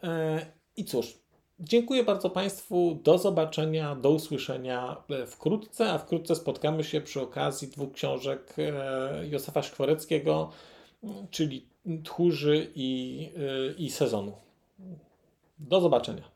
E, 0.02 0.46
I 0.76 0.84
cóż, 0.84 1.18
dziękuję 1.60 2.04
bardzo 2.04 2.30
Państwu, 2.30 2.98
do 3.02 3.18
zobaczenia, 3.18 3.96
do 3.96 4.10
usłyszenia 4.10 4.96
wkrótce, 5.26 5.92
a 5.92 5.98
wkrótce 5.98 6.34
spotkamy 6.34 6.84
się 6.84 7.00
przy 7.00 7.20
okazji 7.20 7.68
dwóch 7.68 7.92
książek 7.92 8.54
e, 8.58 9.26
Józefa 9.26 9.62
Szkwareckiego, 9.62 10.50
czyli 11.30 11.66
Tchórzy 12.04 12.72
i, 12.74 13.20
e, 13.36 13.74
i 13.74 13.90
Sezonu. 13.90 14.32
Do 15.58 15.80
zobaczenia. 15.80 16.30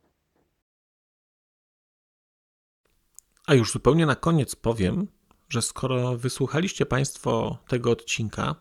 A 3.47 3.55
już 3.55 3.72
zupełnie 3.72 4.07
na 4.07 4.14
koniec 4.14 4.57
powiem, 4.57 5.09
że 5.49 5.62
skoro 5.62 6.16
wysłuchaliście 6.16 6.86
Państwo 6.86 7.59
tego 7.68 7.91
odcinka, 7.91 8.55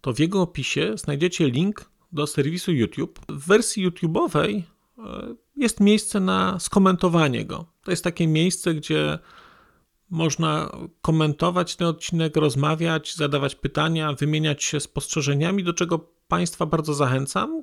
to 0.00 0.12
w 0.12 0.18
jego 0.18 0.42
opisie 0.42 0.92
znajdziecie 0.96 1.50
link 1.50 1.90
do 2.12 2.26
serwisu 2.26 2.72
YouTube. 2.72 3.20
W 3.28 3.46
wersji 3.46 3.88
YouTube'owej 3.88 4.62
e, 4.98 5.34
jest 5.56 5.80
miejsce 5.80 6.20
na 6.20 6.58
skomentowanie 6.58 7.44
go. 7.44 7.66
To 7.82 7.90
jest 7.90 8.04
takie 8.04 8.26
miejsce, 8.26 8.74
gdzie 8.74 9.18
można 10.10 10.70
komentować 11.02 11.76
ten 11.76 11.86
odcinek, 11.86 12.36
rozmawiać, 12.36 13.16
zadawać 13.16 13.54
pytania, 13.54 14.12
wymieniać 14.12 14.64
się 14.64 14.80
spostrzeżeniami, 14.80 15.64
do 15.64 15.72
czego 15.72 15.98
Państwa 16.28 16.66
bardzo 16.66 16.94
zachęcam, 16.94 17.62